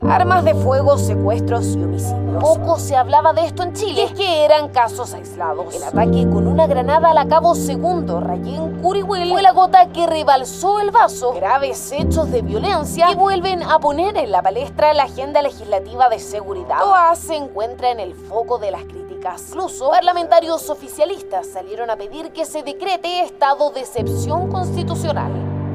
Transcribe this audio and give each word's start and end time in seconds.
Armas 0.00 0.44
de 0.44 0.54
fuego, 0.54 0.96
secuestros 0.96 1.74
y 1.74 1.82
homicidios. 1.82 2.40
Poco 2.40 2.78
se 2.78 2.94
hablaba 2.94 3.32
de 3.32 3.44
esto 3.44 3.64
en 3.64 3.72
Chile, 3.72 4.04
es 4.04 4.12
que 4.12 4.44
eran 4.44 4.68
casos 4.68 5.12
aislados. 5.12 5.74
El 5.74 5.82
ataque 5.82 6.22
con 6.28 6.46
una 6.46 6.68
granada 6.68 7.10
al 7.10 7.28
cabo 7.28 7.56
segundo 7.56 8.20
Rayen 8.20 8.80
Curihuel 8.80 9.28
fue 9.30 9.42
la 9.42 9.50
gota 9.50 9.88
que 9.88 10.06
rebalsó 10.06 10.78
el 10.78 10.92
vaso. 10.92 11.32
Graves 11.32 11.90
hechos 11.90 12.30
de 12.30 12.42
violencia 12.42 13.08
que 13.08 13.16
vuelven 13.16 13.64
a 13.64 13.80
poner 13.80 14.16
en 14.16 14.30
la 14.30 14.40
palestra 14.40 14.94
la 14.94 15.04
agenda 15.04 15.42
legislativa 15.42 16.08
de 16.08 16.20
seguridad. 16.20 16.78
TOA 16.78 17.16
se 17.16 17.34
encuentra 17.34 17.90
en 17.90 17.98
el 17.98 18.14
foco 18.14 18.58
de 18.58 18.70
las 18.70 18.84
críticas. 18.84 19.46
Incluso 19.48 19.90
parlamentarios 19.90 20.70
oficialistas 20.70 21.48
salieron 21.48 21.90
a 21.90 21.96
pedir 21.96 22.30
que 22.30 22.44
se 22.44 22.62
decrete 22.62 23.24
estado 23.24 23.72
de 23.72 23.80
excepción 23.80 24.48
constitucional. 24.48 25.32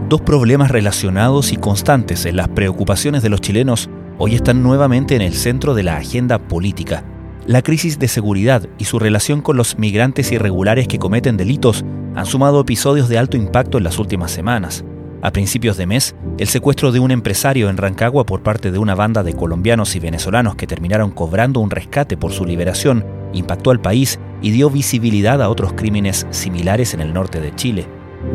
Dos 0.07 0.21
problemas 0.21 0.71
relacionados 0.71 1.51
y 1.51 1.57
constantes 1.57 2.25
en 2.25 2.37
las 2.37 2.47
preocupaciones 2.47 3.21
de 3.21 3.29
los 3.29 3.41
chilenos 3.41 3.89
hoy 4.25 4.35
están 4.35 4.63
nuevamente 4.63 5.17
en 5.17 5.21
el 5.21 5.33
centro 5.33 5.73
de 5.73 5.83
la 5.83 5.97
agenda 5.97 6.39
política. 6.39 7.03
La 7.45 7.61
crisis 7.61 7.99
de 7.99 8.07
seguridad 8.07 8.69
y 8.77 8.85
su 8.85 8.97
relación 8.97 9.41
con 9.41 9.57
los 9.57 9.77
migrantes 9.77 10.31
irregulares 10.31 10.87
que 10.87 10.97
cometen 10.97 11.35
delitos 11.35 11.83
han 12.15 12.25
sumado 12.25 12.61
episodios 12.61 13.09
de 13.09 13.17
alto 13.17 13.35
impacto 13.35 13.77
en 13.77 13.83
las 13.83 13.99
últimas 13.99 14.31
semanas. 14.31 14.85
A 15.21 15.31
principios 15.31 15.75
de 15.75 15.87
mes, 15.87 16.15
el 16.37 16.47
secuestro 16.47 16.93
de 16.93 17.01
un 17.01 17.11
empresario 17.11 17.69
en 17.69 17.75
Rancagua 17.75 18.25
por 18.25 18.43
parte 18.43 18.71
de 18.71 18.77
una 18.77 18.95
banda 18.95 19.23
de 19.23 19.33
colombianos 19.33 19.93
y 19.97 19.99
venezolanos 19.99 20.55
que 20.55 20.67
terminaron 20.67 21.11
cobrando 21.11 21.59
un 21.59 21.69
rescate 21.69 22.15
por 22.15 22.31
su 22.31 22.45
liberación 22.45 23.05
impactó 23.33 23.71
al 23.71 23.81
país 23.81 24.21
y 24.41 24.51
dio 24.51 24.69
visibilidad 24.69 25.41
a 25.41 25.49
otros 25.49 25.73
crímenes 25.73 26.27
similares 26.29 26.93
en 26.93 27.01
el 27.01 27.13
norte 27.13 27.41
de 27.41 27.53
Chile. 27.55 27.87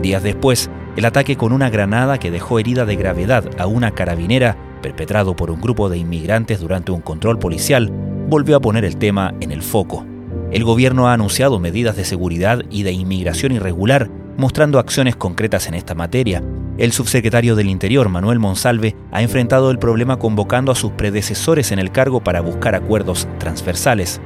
Días 0.02 0.22
después, 0.22 0.68
el 0.96 1.06
ataque 1.06 1.36
con 1.36 1.54
una 1.54 1.70
granada 1.70 2.18
que 2.18 2.30
dejó 2.30 2.58
herida 2.58 2.84
de 2.84 2.96
gravedad 2.96 3.48
a 3.58 3.66
una 3.66 3.92
carabinera 3.92 4.67
perpetrado 4.80 5.36
por 5.36 5.50
un 5.50 5.60
grupo 5.60 5.88
de 5.88 5.98
inmigrantes 5.98 6.60
durante 6.60 6.92
un 6.92 7.00
control 7.00 7.38
policial, 7.38 7.90
volvió 8.28 8.56
a 8.56 8.60
poner 8.60 8.84
el 8.84 8.96
tema 8.96 9.34
en 9.40 9.52
el 9.52 9.62
foco. 9.62 10.04
El 10.50 10.64
gobierno 10.64 11.08
ha 11.08 11.12
anunciado 11.12 11.58
medidas 11.58 11.96
de 11.96 12.04
seguridad 12.04 12.62
y 12.70 12.82
de 12.82 12.92
inmigración 12.92 13.52
irregular, 13.52 14.10
mostrando 14.36 14.78
acciones 14.78 15.16
concretas 15.16 15.66
en 15.66 15.74
esta 15.74 15.94
materia. 15.94 16.42
El 16.78 16.92
subsecretario 16.92 17.56
del 17.56 17.68
Interior, 17.68 18.08
Manuel 18.08 18.38
Monsalve, 18.38 18.94
ha 19.10 19.20
enfrentado 19.20 19.70
el 19.70 19.78
problema 19.78 20.18
convocando 20.18 20.70
a 20.70 20.76
sus 20.76 20.92
predecesores 20.92 21.72
en 21.72 21.80
el 21.80 21.90
cargo 21.90 22.22
para 22.22 22.40
buscar 22.40 22.74
acuerdos 22.74 23.26
transversales. 23.38 24.20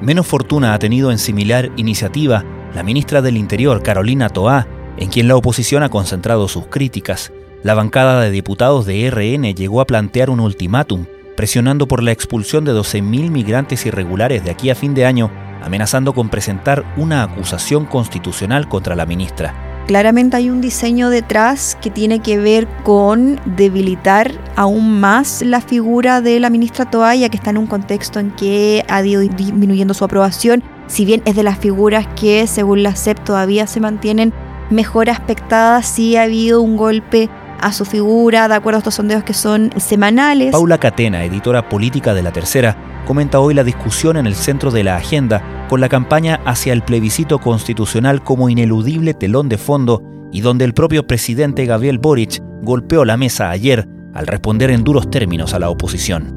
Menos 0.00 0.26
fortuna 0.26 0.72
ha 0.72 0.78
tenido 0.78 1.10
en 1.10 1.18
similar 1.18 1.72
iniciativa 1.76 2.44
la 2.74 2.82
ministra 2.82 3.22
del 3.22 3.36
Interior, 3.36 3.82
Carolina 3.82 4.28
Toá, 4.28 4.68
en 4.98 5.08
quien 5.08 5.28
la 5.28 5.36
oposición 5.36 5.82
ha 5.82 5.88
concentrado 5.88 6.46
sus 6.48 6.66
críticas. 6.66 7.32
La 7.66 7.74
bancada 7.74 8.20
de 8.20 8.30
diputados 8.30 8.86
de 8.86 9.10
RN 9.10 9.52
llegó 9.52 9.80
a 9.80 9.86
plantear 9.86 10.30
un 10.30 10.38
ultimátum, 10.38 11.06
presionando 11.36 11.88
por 11.88 12.00
la 12.00 12.12
expulsión 12.12 12.64
de 12.64 12.70
12.000 12.70 13.28
migrantes 13.28 13.84
irregulares 13.86 14.44
de 14.44 14.52
aquí 14.52 14.70
a 14.70 14.76
fin 14.76 14.94
de 14.94 15.04
año, 15.04 15.32
amenazando 15.64 16.12
con 16.12 16.28
presentar 16.28 16.84
una 16.96 17.24
acusación 17.24 17.84
constitucional 17.84 18.68
contra 18.68 18.94
la 18.94 19.04
ministra. 19.04 19.82
Claramente 19.88 20.36
hay 20.36 20.48
un 20.48 20.60
diseño 20.60 21.10
detrás 21.10 21.76
que 21.82 21.90
tiene 21.90 22.20
que 22.20 22.38
ver 22.38 22.68
con 22.84 23.40
debilitar 23.56 24.30
aún 24.54 25.00
más 25.00 25.42
la 25.42 25.60
figura 25.60 26.20
de 26.20 26.38
la 26.38 26.50
ministra 26.50 26.88
Toalla, 26.88 27.30
que 27.30 27.36
está 27.36 27.50
en 27.50 27.58
un 27.58 27.66
contexto 27.66 28.20
en 28.20 28.30
que 28.30 28.84
ha 28.86 29.04
ido 29.04 29.22
disminuyendo 29.22 29.92
su 29.92 30.04
aprobación, 30.04 30.62
si 30.86 31.04
bien 31.04 31.20
es 31.24 31.34
de 31.34 31.42
las 31.42 31.58
figuras 31.58 32.06
que, 32.14 32.46
según 32.46 32.84
la 32.84 32.94
CEP, 32.94 33.24
todavía 33.24 33.66
se 33.66 33.80
mantienen 33.80 34.32
mejor 34.70 35.10
aspectadas, 35.10 35.88
sí 35.88 36.16
ha 36.16 36.22
habido 36.22 36.62
un 36.62 36.76
golpe 36.76 37.28
a 37.60 37.72
su 37.72 37.84
figura, 37.84 38.48
de 38.48 38.54
acuerdo 38.54 38.76
a 38.76 38.80
estos 38.80 38.94
sondeos 38.94 39.24
que 39.24 39.34
son 39.34 39.70
semanales. 39.76 40.52
Paula 40.52 40.78
Catena, 40.78 41.24
editora 41.24 41.68
política 41.68 42.14
de 42.14 42.22
La 42.22 42.32
Tercera, 42.32 42.76
comenta 43.06 43.40
hoy 43.40 43.54
la 43.54 43.64
discusión 43.64 44.16
en 44.16 44.26
el 44.26 44.34
centro 44.34 44.70
de 44.70 44.84
la 44.84 44.96
agenda 44.96 45.66
con 45.68 45.80
la 45.80 45.88
campaña 45.88 46.40
hacia 46.44 46.72
el 46.72 46.82
plebiscito 46.82 47.38
constitucional 47.38 48.22
como 48.22 48.48
ineludible 48.48 49.14
telón 49.14 49.48
de 49.48 49.58
fondo 49.58 50.02
y 50.32 50.40
donde 50.40 50.64
el 50.64 50.74
propio 50.74 51.06
presidente 51.06 51.66
Gabriel 51.66 51.98
Boric 51.98 52.42
golpeó 52.62 53.04
la 53.04 53.16
mesa 53.16 53.50
ayer 53.50 53.88
al 54.12 54.26
responder 54.26 54.70
en 54.70 54.84
duros 54.84 55.10
términos 55.10 55.54
a 55.54 55.58
la 55.58 55.70
oposición. 55.70 56.34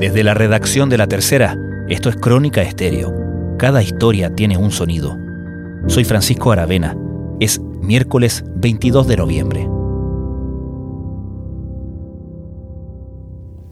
Desde 0.00 0.24
la 0.24 0.34
redacción 0.34 0.90
de 0.90 0.98
La 0.98 1.06
Tercera, 1.06 1.56
esto 1.88 2.08
es 2.08 2.16
Crónica 2.16 2.62
Estéreo. 2.62 3.14
Cada 3.58 3.82
historia 3.82 4.34
tiene 4.34 4.58
un 4.58 4.70
sonido. 4.70 5.25
Soy 5.88 6.04
Francisco 6.04 6.50
Aravena. 6.50 6.96
Es 7.38 7.60
miércoles 7.60 8.44
22 8.56 9.06
de 9.06 9.16
noviembre. 9.16 9.68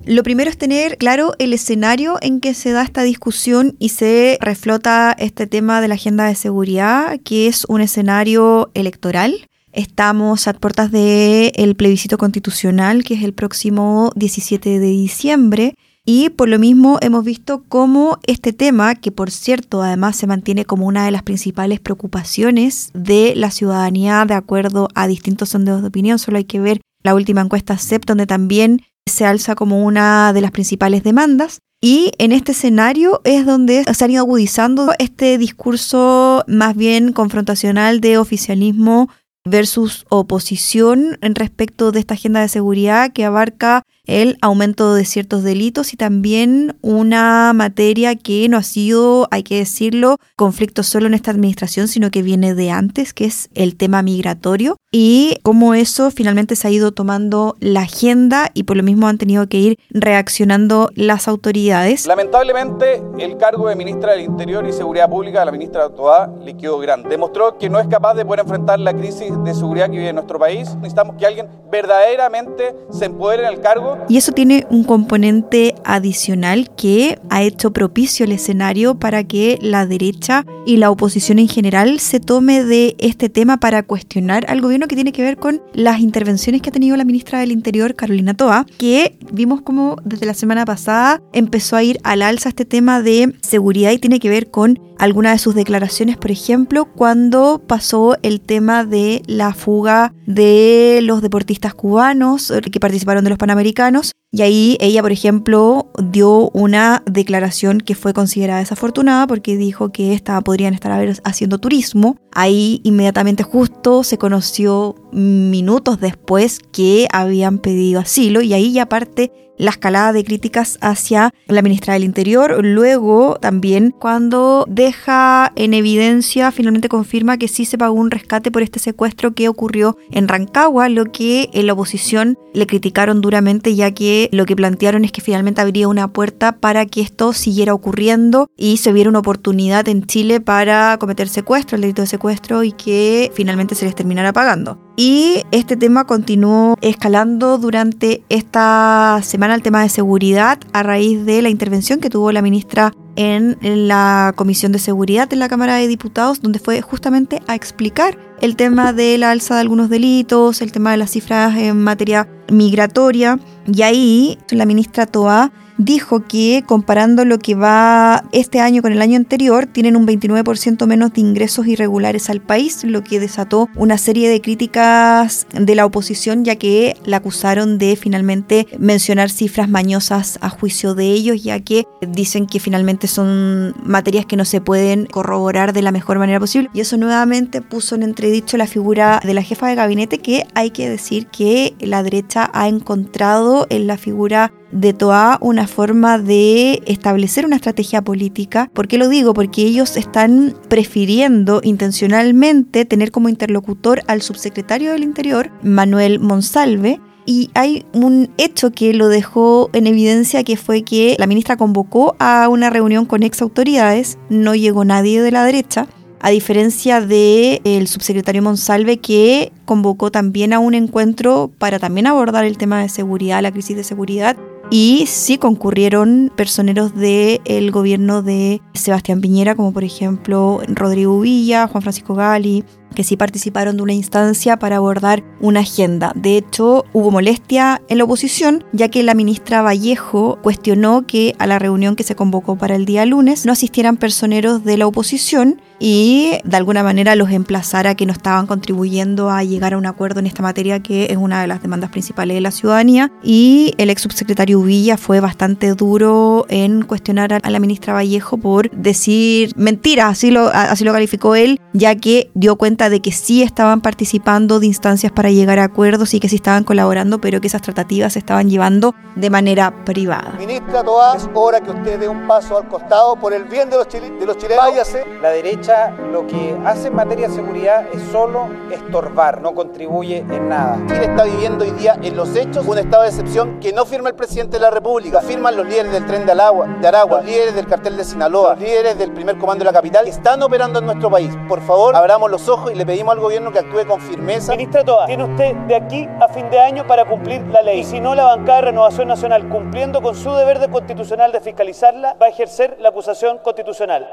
Lo 0.04 0.22
primero 0.22 0.48
es 0.48 0.56
tener 0.56 0.97
claro 0.97 1.32
el 1.38 1.52
escenario 1.52 2.19
en 2.22 2.41
que 2.41 2.54
se 2.54 2.70
da 2.70 2.82
esta 2.82 3.02
discusión 3.02 3.75
y 3.80 3.88
se 3.88 4.38
reflota 4.41 5.14
este 5.19 5.48
tema 5.48 5.80
de 5.80 5.88
la 5.88 5.94
agenda 5.97 6.26
de 6.26 6.36
seguridad, 6.36 7.19
que 7.25 7.48
es 7.48 7.64
un 7.69 7.80
escenario 7.80 8.70
electoral. 8.75 9.48
Estamos 9.72 10.46
a 10.46 10.52
puertas 10.52 10.92
del 10.92 11.75
plebiscito 11.75 12.16
constitucional, 12.16 13.02
que 13.02 13.14
es 13.14 13.25
el 13.25 13.32
próximo 13.32 14.12
17 14.14 14.78
de 14.78 14.86
diciembre, 14.86 15.75
y 16.04 16.28
por 16.31 16.48
lo 16.48 16.59
mismo 16.59 16.98
hemos 17.00 17.25
visto 17.25 17.65
cómo 17.69 18.19
este 18.26 18.53
tema, 18.53 18.94
que 18.94 19.10
por 19.10 19.31
cierto 19.31 19.82
además 19.82 20.16
se 20.16 20.26
mantiene 20.26 20.65
como 20.65 20.87
una 20.87 21.04
de 21.04 21.10
las 21.10 21.22
principales 21.22 21.81
preocupaciones 21.81 22.91
de 22.92 23.34
la 23.37 23.50
ciudadanía 23.50 24.25
de 24.26 24.34
acuerdo 24.34 24.88
a 24.94 25.06
distintos 25.06 25.50
sondeos 25.50 25.81
de 25.81 25.88
opinión, 25.88 26.19
solo 26.19 26.37
hay 26.37 26.44
que 26.44 26.60
ver 26.60 26.81
la 27.03 27.14
última 27.14 27.41
encuesta 27.41 27.78
CEP 27.78 28.04
donde 28.04 28.26
también 28.26 28.82
se 29.06 29.25
alza 29.26 29.54
como 29.54 29.84
una 29.84 30.32
de 30.32 30.41
las 30.41 30.50
principales 30.50 31.03
demandas. 31.03 31.59
Y 31.81 32.12
en 32.16 32.32
este 32.32 32.53
escenario 32.53 33.20
es 33.25 33.44
donde 33.44 33.84
se 33.84 34.04
han 34.04 34.10
ido 34.10 34.22
agudizando 34.22 34.93
este 34.98 35.37
discurso 35.37 36.43
más 36.47 36.75
bien 36.75 37.12
confrontacional 37.12 38.00
de 38.00 38.16
oficialismo 38.16 39.10
versus 39.44 40.06
oposición 40.09 41.19
en 41.20 41.34
respecto 41.34 41.93
de 41.93 42.00
esta 42.00 42.14
agenda 42.14 42.41
de 42.41 42.48
seguridad 42.48 43.12
que 43.12 43.26
abarca 43.26 43.82
el 44.06 44.38
aumento 44.41 44.94
de 44.94 45.04
ciertos 45.04 45.42
delitos 45.42 45.92
y 45.92 45.97
también 45.97 46.76
una 46.82 47.53
materia 47.54 48.15
que 48.16 48.48
no 48.48 48.56
ha 48.56 48.62
sido, 48.62 49.28
hay 49.31 49.42
que 49.42 49.59
decirlo, 49.59 50.19
conflicto 50.37 50.82
solo 50.82 51.06
en 51.06 51.15
esta 51.15 51.31
administración, 51.31 51.88
sino 51.88 52.10
que 52.10 52.22
viene 52.22 52.54
de 52.54 52.70
antes, 52.70 53.12
que 53.14 53.25
es 53.25 53.48
el 53.54 53.76
tema 53.76 54.03
migratorio 54.03 54.76
y 54.93 55.38
cómo 55.43 55.75
eso 55.75 56.10
finalmente 56.10 56.54
se 56.54 56.69
ha 56.69 56.70
ido 56.70 56.93
tomando 56.93 57.56
la 57.59 57.81
agenda 57.81 58.50
y 58.54 58.62
por 58.62 58.76
lo 58.76 58.82
mismo 58.82 59.09
han 59.09 59.19
tenido 59.19 59.48
que 59.48 59.59
ir 59.59 59.78
reaccionando 59.91 60.91
las 60.94 61.26
autoridades. 61.26 62.06
Lamentablemente, 62.06 63.03
el 63.19 63.37
cargo 63.37 63.69
de 63.69 63.76
ministra 63.76 64.12
del 64.12 64.20
Interior 64.20 64.66
y 64.66 64.72
Seguridad 64.72 65.09
Pública 65.09 65.44
la 65.44 65.53
ministra 65.53 65.88
Toá 65.88 66.31
le 66.44 66.56
quedó 66.56 66.78
grande. 66.78 67.09
Demostró 67.09 67.59
que 67.59 67.69
no 67.69 67.81
es 67.81 67.88
capaz 67.88 68.14
de 68.14 68.25
poder 68.25 68.41
enfrentar 68.41 68.78
la 68.78 68.93
crisis 68.93 69.32
de 69.43 69.54
seguridad 69.54 69.87
que 69.87 69.97
vive 69.97 70.09
en 70.09 70.16
nuestro 70.16 70.38
país. 70.38 70.75
Necesitamos 70.76 71.16
que 71.16 71.26
alguien 71.26 71.48
verdaderamente 71.70 72.75
se 72.91 73.06
empodere 73.06 73.47
en 73.47 73.53
el 73.53 73.60
cargo 73.60 73.94
y 74.09 74.16
eso 74.16 74.32
tiene 74.32 74.66
un 74.71 74.84
componente 74.84 75.75
adicional 75.84 76.71
que 76.77 77.19
ha 77.31 77.43
hecho 77.43 77.72
propicio 77.72 78.25
el 78.25 78.32
escenario 78.32 78.99
para 78.99 79.25
que 79.25 79.59
la 79.60 79.87
derecha 79.87 80.44
y 80.66 80.77
la 80.77 80.91
oposición 80.91 81.38
en 81.38 81.49
general 81.49 82.00
se 82.00 82.21
tome 82.21 82.65
de 82.65 82.97
este 82.99 83.28
tema 83.28 83.59
para 83.59 83.82
cuestionar 83.82 84.44
al 84.49 84.60
gobierno 84.60 84.88
que 84.88 84.94
tiene 84.94 85.12
que 85.12 85.22
ver 85.22 85.37
con 85.37 85.62
las 85.72 86.00
intervenciones 86.00 86.62
que 86.62 86.71
ha 86.71 86.72
tenido 86.72 86.97
la 86.97 87.05
ministra 87.05 87.41
del 87.41 87.53
Interior, 87.53 87.94
Carolina 87.94 88.34
Toa, 88.34 88.66
que 88.78 89.19
vimos 89.32 89.62
como 89.62 89.97
desde 90.05 90.26
la 90.26 90.34
semana 90.34 90.65
pasada 90.65 91.22
empezó 91.32 91.76
a 91.76 91.82
ir 91.82 91.99
al 92.03 92.22
alza 92.22 92.49
este 92.49 92.65
tema 92.65 93.03
de 93.03 93.34
seguridad 93.43 93.91
y 93.93 93.99
tiene 93.99 94.21
que 94.21 94.31
ver 94.31 94.50
con 94.50 94.78
algunas 94.99 95.32
de 95.32 95.38
sus 95.38 95.55
declaraciones, 95.55 96.16
por 96.16 96.31
ejemplo, 96.31 96.87
cuando 96.87 97.60
pasó 97.66 98.16
el 98.22 98.41
tema 98.41 98.84
de 98.84 99.22
la 99.27 99.55
fuga 99.55 100.12
de 100.27 101.00
los 101.03 101.22
deportistas 101.22 101.75
cubanos 101.75 102.53
que 102.70 102.81
participaron 102.81 103.25
de 103.25 103.31
los 103.31 103.38
Panamericanos. 103.38 104.12
Y 104.31 104.43
ahí 104.43 104.76
ella, 104.81 105.00
por 105.00 105.12
ejemplo, 105.12 105.93
dio 106.02 106.50
una 106.50 107.02
declaración 107.06 107.81
que 107.81 107.94
fue 107.94 108.12
considerada 108.12 108.58
desafortunada 108.58 109.26
porque 109.29 109.56
dijo 109.56 109.93
que 109.93 110.20
podrían 110.44 110.75
estar 110.75 110.93
haciendo 111.23 111.58
turismo. 111.58 112.17
Ahí 112.32 112.81
inmediatamente 112.82 113.44
justo 113.44 114.02
se 114.02 114.19
conoció 114.19 114.97
minutos 115.12 116.00
después 116.00 116.58
que 116.73 117.06
habían 117.12 117.58
pedido 117.58 118.00
asilo 118.00 118.43
y 118.43 118.55
ahí 118.55 118.73
ya 118.73 118.87
parte 118.87 119.31
la 119.56 119.70
escalada 119.70 120.12
de 120.12 120.24
críticas 120.24 120.78
hacia 120.80 121.32
la 121.46 121.62
ministra 121.62 121.94
del 121.94 122.04
Interior. 122.04 122.64
Luego 122.64 123.36
también 123.40 123.90
cuando 123.90 124.66
deja 124.68 125.52
en 125.56 125.74
evidencia, 125.74 126.50
finalmente 126.50 126.88
confirma 126.88 127.38
que 127.38 127.48
sí 127.48 127.64
se 127.64 127.78
pagó 127.78 127.94
un 127.94 128.10
rescate 128.10 128.50
por 128.50 128.62
este 128.62 128.78
secuestro 128.78 129.34
que 129.34 129.48
ocurrió 129.48 129.96
en 130.10 130.28
Rancagua, 130.28 130.88
lo 130.88 131.06
que 131.06 131.50
en 131.52 131.66
la 131.66 131.72
oposición 131.72 132.38
le 132.52 132.66
criticaron 132.66 133.20
duramente 133.20 133.74
ya 133.74 133.90
que 133.92 134.28
lo 134.32 134.46
que 134.46 134.56
plantearon 134.56 135.04
es 135.04 135.12
que 135.12 135.20
finalmente 135.20 135.60
habría 135.60 135.88
una 135.88 136.08
puerta 136.08 136.56
para 136.58 136.86
que 136.86 137.00
esto 137.00 137.32
siguiera 137.32 137.74
ocurriendo 137.74 138.48
y 138.56 138.76
se 138.78 138.92
viera 138.92 139.10
una 139.10 139.18
oportunidad 139.18 139.88
en 139.88 140.04
Chile 140.06 140.40
para 140.40 140.96
cometer 140.98 141.28
secuestro, 141.28 141.76
el 141.76 141.82
delito 141.82 142.02
de 142.02 142.08
secuestro 142.08 142.62
y 142.62 142.72
que 142.72 143.30
finalmente 143.34 143.74
se 143.74 143.86
les 143.86 143.94
terminara 143.94 144.32
pagando. 144.32 144.83
Y 144.96 145.43
este 145.50 145.76
tema 145.76 146.05
continuó 146.05 146.76
escalando 146.81 147.58
durante 147.58 148.23
esta 148.29 149.19
semana, 149.23 149.56
el 149.56 149.62
tema 149.62 149.82
de 149.82 149.88
seguridad, 149.88 150.58
a 150.73 150.85
raíz 150.85 151.25
de 151.25 151.43
la 151.43 151.49
intervención 151.49 151.99
que 151.99 152.11
tuvo 152.11 152.31
la 152.31 152.43
ministra 152.43 152.94
en 153.17 153.58
la 153.88 154.32
Comisión 154.37 154.70
de 154.70 154.79
Seguridad 154.79 155.29
de 155.29 155.35
la 155.35 155.49
Cámara 155.49 155.76
de 155.76 155.88
Diputados, 155.88 156.41
donde 156.43 156.61
fue 156.61 156.81
justamente 156.81 157.43
a 157.49 157.56
explicar 157.56 158.17
el 158.41 158.55
tema 158.55 158.93
de 158.93 159.19
la 159.19 159.32
alza 159.32 159.55
de 159.55 159.62
algunos 159.62 159.91
delitos, 159.91 160.62
el 160.62 160.70
tema 160.70 160.93
de 160.93 160.99
las 160.99 161.11
cifras 161.11 161.56
en 161.56 161.82
materia 161.82 162.29
migratoria. 162.52 163.40
Y 163.67 163.82
ahí 163.82 164.38
la 164.50 164.64
ministra 164.64 165.06
Toa 165.06 165.50
dijo 165.79 166.25
que 166.26 166.62
comparando 166.67 167.25
lo 167.25 167.38
que 167.38 167.55
va 167.55 168.25
este 168.32 168.61
año 168.61 168.82
con 168.82 168.93
el 168.93 169.03
año 169.03 169.17
anterior, 169.17 169.67
tienen 169.67 169.97
un 169.97 170.06
29% 170.06 170.87
menos 170.87 171.12
de 171.12 171.21
ingresos 171.21 171.67
irregulares 171.67 172.31
al 172.31 172.41
país, 172.41 172.85
lo 172.85 173.03
que 173.03 173.21
desató 173.21 173.69
una 173.76 173.99
serie 173.99 174.29
de 174.29 174.41
críticas 174.41 175.47
de 175.53 175.75
la 175.75 175.87
oposición, 175.87 176.44
ya 176.44 176.56
que 176.56 176.97
la 177.05 177.19
acusaron 177.19 177.79
de 177.79 177.97
finalmente 177.97 178.67
mencionar 178.79 179.31
cifras 179.31 179.69
mañosas 179.69 180.38
a 180.41 180.49
juicio 180.49 180.94
de 180.94 181.06
ellos, 181.06 181.43
ya 181.43 181.61
que 181.61 181.87
dicen 182.09 182.47
que 182.47 182.61
finalmente 182.61 183.06
son 183.06 183.75
materias 183.82 184.26
que 184.26 184.37
no 184.37 184.44
se 184.44 184.61
pueden 184.61 185.06
corroborar 185.06 185.73
de 185.73 185.82
la 185.82 185.93
mejor 185.93 186.19
manera 186.19 186.41
posible. 186.41 186.71
Y 186.75 186.81
eso 186.81 186.97
nuevamente 186.97 187.62
puso 187.62 187.94
en 187.94 188.03
entredicho 188.03 188.56
la 188.56 188.67
figura 188.67 189.21
de 189.25 189.35
la 189.35 189.43
jefa 189.43 189.69
de 189.69 189.75
gabinete, 189.75 190.19
que 190.19 190.47
hay 190.55 190.71
que 190.71 190.88
decir 190.88 191.26
que 191.26 191.75
la 191.81 192.03
derecha 192.03 192.50
ha 192.53 192.69
encontrado 192.69 193.67
en 193.71 193.87
la 193.87 193.97
figura 193.97 194.53
de 194.75 194.93
Toa 194.93 195.38
una 195.41 195.67
forma 195.67 196.19
de 196.19 196.82
establecer 196.87 197.47
una 197.47 197.56
estrategia 197.56 198.03
política. 198.03 198.71
¿Por 198.75 198.88
qué 198.88 198.99
lo 198.99 199.09
digo? 199.09 199.32
Porque 199.32 199.62
ellos 199.62 199.97
están 199.97 200.55
prefiriendo 200.69 201.61
intencionalmente 201.62 202.85
tener 202.85 203.11
como 203.11 203.29
interlocutor 203.29 204.03
al 204.09 204.21
subsecretario 204.21 204.91
del 204.91 205.05
Interior, 205.05 205.50
Manuel 205.62 206.19
Monsalve, 206.19 207.00
y 207.26 207.50
hay 207.55 207.87
un 207.94 208.29
hecho 208.37 208.71
que 208.71 208.93
lo 208.93 209.09
dejó 209.09 209.71
en 209.73 209.87
evidencia 209.87 210.44
que 210.44 210.59
fue 210.59 210.82
que 210.82 211.17
la 211.19 211.26
ministra 211.26 211.56
convocó 211.56 212.17
a 212.19 212.49
una 212.50 212.69
reunión 212.69 213.06
con 213.06 213.23
ex 213.23 213.41
autoridades, 213.41 214.19
no 214.29 214.55
llegó 214.55 214.85
nadie 214.85 215.23
de 215.23 215.31
la 215.31 215.44
derecha, 215.44 215.87
a 216.21 216.31
diferencia 216.31 217.00
del 217.00 217.61
el 217.65 217.87
subsecretario 217.87 218.43
Monsalve 218.43 218.99
que 218.99 219.53
convocó 219.65 220.11
también 220.11 220.53
a 220.53 220.59
un 220.59 220.75
encuentro 220.75 221.50
para 221.59 221.79
también 221.79 222.06
abordar 222.06 222.44
el 222.44 222.59
tema 222.59 222.82
de 222.82 222.88
seguridad, 222.88 223.43
la 223.43 223.53
crisis 223.53 223.76
de 223.76 223.85
seguridad 223.85 224.37
y 224.76 225.06
sí 225.06 225.38
concurrieron 225.38 226.32
personeros 226.35 226.97
del 226.97 227.71
gobierno 227.71 228.23
de 228.23 228.61
Sebastián 228.73 229.21
Piñera, 229.21 229.55
como 229.55 229.73
por 229.73 229.85
ejemplo 229.85 230.61
Rodrigo 230.67 231.21
Villa, 231.21 231.69
Juan 231.69 231.81
Francisco 231.81 232.17
Gali, 232.17 232.65
que 232.94 233.04
sí 233.04 233.16
participaron 233.16 233.76
de 233.76 233.82
una 233.82 233.92
instancia 233.92 234.58
para 234.58 234.76
abordar 234.76 235.22
una 235.40 235.60
agenda. 235.60 236.12
De 236.14 236.36
hecho, 236.36 236.84
hubo 236.92 237.10
molestia 237.10 237.82
en 237.88 237.98
la 237.98 238.04
oposición, 238.04 238.64
ya 238.72 238.88
que 238.88 239.02
la 239.02 239.14
ministra 239.14 239.62
Vallejo 239.62 240.38
cuestionó 240.42 241.06
que 241.06 241.34
a 241.38 241.46
la 241.46 241.58
reunión 241.58 241.96
que 241.96 242.04
se 242.04 242.16
convocó 242.16 242.56
para 242.56 242.76
el 242.76 242.84
día 242.84 243.04
lunes 243.04 243.46
no 243.46 243.52
asistieran 243.52 243.96
personeros 243.96 244.64
de 244.64 244.76
la 244.76 244.86
oposición 244.86 245.60
y 245.81 246.38
de 246.44 246.56
alguna 246.56 246.82
manera 246.82 247.16
los 247.16 247.31
emplazara 247.31 247.94
que 247.94 248.06
no 248.06 248.12
estaban 248.12 248.46
contribuyendo 248.46 249.30
a 249.30 249.42
llegar 249.42 249.75
a 249.75 249.78
un 249.78 249.87
acuerdo 249.87 250.20
en 250.20 250.26
esta 250.26 250.42
materia 250.42 250.80
que 250.80 251.06
es 251.10 251.16
una 251.16 251.40
de 251.40 251.46
las 251.46 251.62
demandas 251.62 251.90
principales 251.90 252.37
de 252.37 252.40
la 252.40 252.52
ciudadanía 252.52 253.10
y 253.22 253.75
el 253.76 253.90
ex 253.90 254.02
subsecretario 254.02 254.62
Villa 254.62 254.96
fue 254.96 255.20
bastante 255.20 255.75
duro 255.75 256.46
en 256.48 256.82
cuestionar 256.82 257.40
a 257.42 257.50
la 257.50 257.58
ministra 257.58 257.92
Vallejo 257.92 258.38
por 258.38 258.70
decir 258.70 259.52
mentiras, 259.56 260.12
así 260.12 260.30
lo, 260.30 260.48
así 260.48 260.84
lo 260.84 260.92
calificó 260.92 261.34
él, 261.34 261.60
ya 261.72 261.96
que 261.96 262.30
dio 262.34 262.56
cuenta 262.56 262.74
de 262.75 263.00
que 263.00 263.12
sí 263.12 263.43
estaban 263.43 263.81
participando 263.81 264.59
de 264.59 264.67
instancias 264.67 265.12
para 265.12 265.31
llegar 265.31 265.59
a 265.61 265.65
acuerdos 265.65 266.12
y 266.12 266.21
que 266.21 266.29
sí 266.29 266.37
estaban 266.37 266.65
colaborando, 266.65 267.21
pero 267.21 267.41
que 267.41 267.47
esas 267.47 267.62
tratativas 267.62 268.15
se 268.15 268.19
estaban 268.19 268.50
llevando 268.50 268.94
de 269.15 269.31
manera 269.31 269.85
privada. 269.85 270.35
Ministra 270.38 270.82
Toa, 270.82 271.17
es 271.17 271.29
hora 271.35 271.61
que 271.61 271.71
usted 271.71 272.00
dé 272.00 272.09
un 272.09 272.26
paso 272.26 272.59
al 272.59 272.69
costado 272.69 273.17
por 273.17 273.32
el 273.32 273.44
bien 273.44 273.71
de 273.71 273.76
los, 273.76 273.88
de 273.88 274.26
los 274.26 274.37
chilenos. 274.37 274.65
Váyase. 274.65 275.05
La 275.23 275.31
derecha 275.31 275.91
lo 276.12 276.26
que 276.26 276.56
hace 276.67 276.88
en 276.88 276.97
materia 276.97 277.29
de 277.29 277.35
seguridad 277.35 277.87
es 277.93 278.03
solo 278.11 278.49
estorbar, 278.73 279.41
no 279.41 279.55
contribuye 279.55 280.19
en 280.19 280.49
nada. 280.49 280.79
Chile 280.88 281.05
está 281.05 281.25
viviendo 281.25 281.65
hoy 281.65 281.71
día 281.73 281.97
en 282.03 282.17
los 282.17 282.35
hechos 282.35 282.67
un 282.67 282.79
estado 282.79 283.05
de 283.05 283.11
excepción 283.11 283.61
que 283.61 283.73
no 283.73 283.87
firma 283.87 284.09
el 284.09 284.17
presidente 284.17 284.56
de 284.56 284.61
la 284.61 284.71
República, 284.71 285.21
firman 285.21 285.56
los 285.56 285.67
líderes 285.67 285.93
del 285.93 286.06
tren 286.06 286.26
de, 286.26 286.32
Aragua, 286.32 286.67
de 286.67 286.88
Aragua, 286.88 287.19
los 287.19 287.26
líderes 287.26 287.55
del 287.55 287.67
cartel 287.67 287.97
de 287.97 288.05
Sinaloa, 288.05 288.55
los 288.55 288.61
líderes 288.61 288.99
del 288.99 289.12
primer 289.12 289.38
comando 289.38 289.65
de 289.65 289.71
la 289.71 289.73
capital, 289.73 290.05
que 290.05 290.11
están 290.11 290.43
operando 290.43 290.81
en 290.81 290.87
nuestro 290.87 291.11
país. 291.11 291.31
Por 291.49 291.61
favor, 291.61 291.94
abramos 291.94 292.31
los 292.31 292.49
ojos 292.49 292.63
y 292.70 292.75
le 292.75 292.87
pedimos 292.87 293.14
al 293.14 293.20
gobierno 293.20 293.52
que 293.52 293.58
actúe 293.58 293.87
con 293.87 294.00
firmeza. 294.00 294.52
Ministra 294.52 294.84
Toa, 294.84 295.06
tiene 295.06 295.25
usted 295.25 295.55
de 295.69 295.75
aquí 295.76 296.08
a 296.20 296.28
fin 296.28 296.49
de 296.50 296.61
año 296.61 296.87
para 296.87 297.05
cumplir 297.05 297.43
la 297.49 297.62
ley. 297.62 297.81
Y 297.81 297.84
si 297.84 298.00
no, 298.00 298.14
la 298.14 298.25
bancada 298.25 298.61
de 298.61 298.66
Renovación 298.66 299.08
Nacional, 299.08 299.49
cumpliendo 299.49 300.02
con 300.02 300.14
su 300.14 300.32
deber 300.32 300.58
de 300.58 300.69
constitucional 300.69 301.32
de 301.32 301.40
fiscalizarla, 301.40 302.16
va 302.20 302.26
a 302.26 302.28
ejercer 302.28 302.76
la 302.81 302.90
acusación 302.90 303.38
constitucional. 303.38 304.06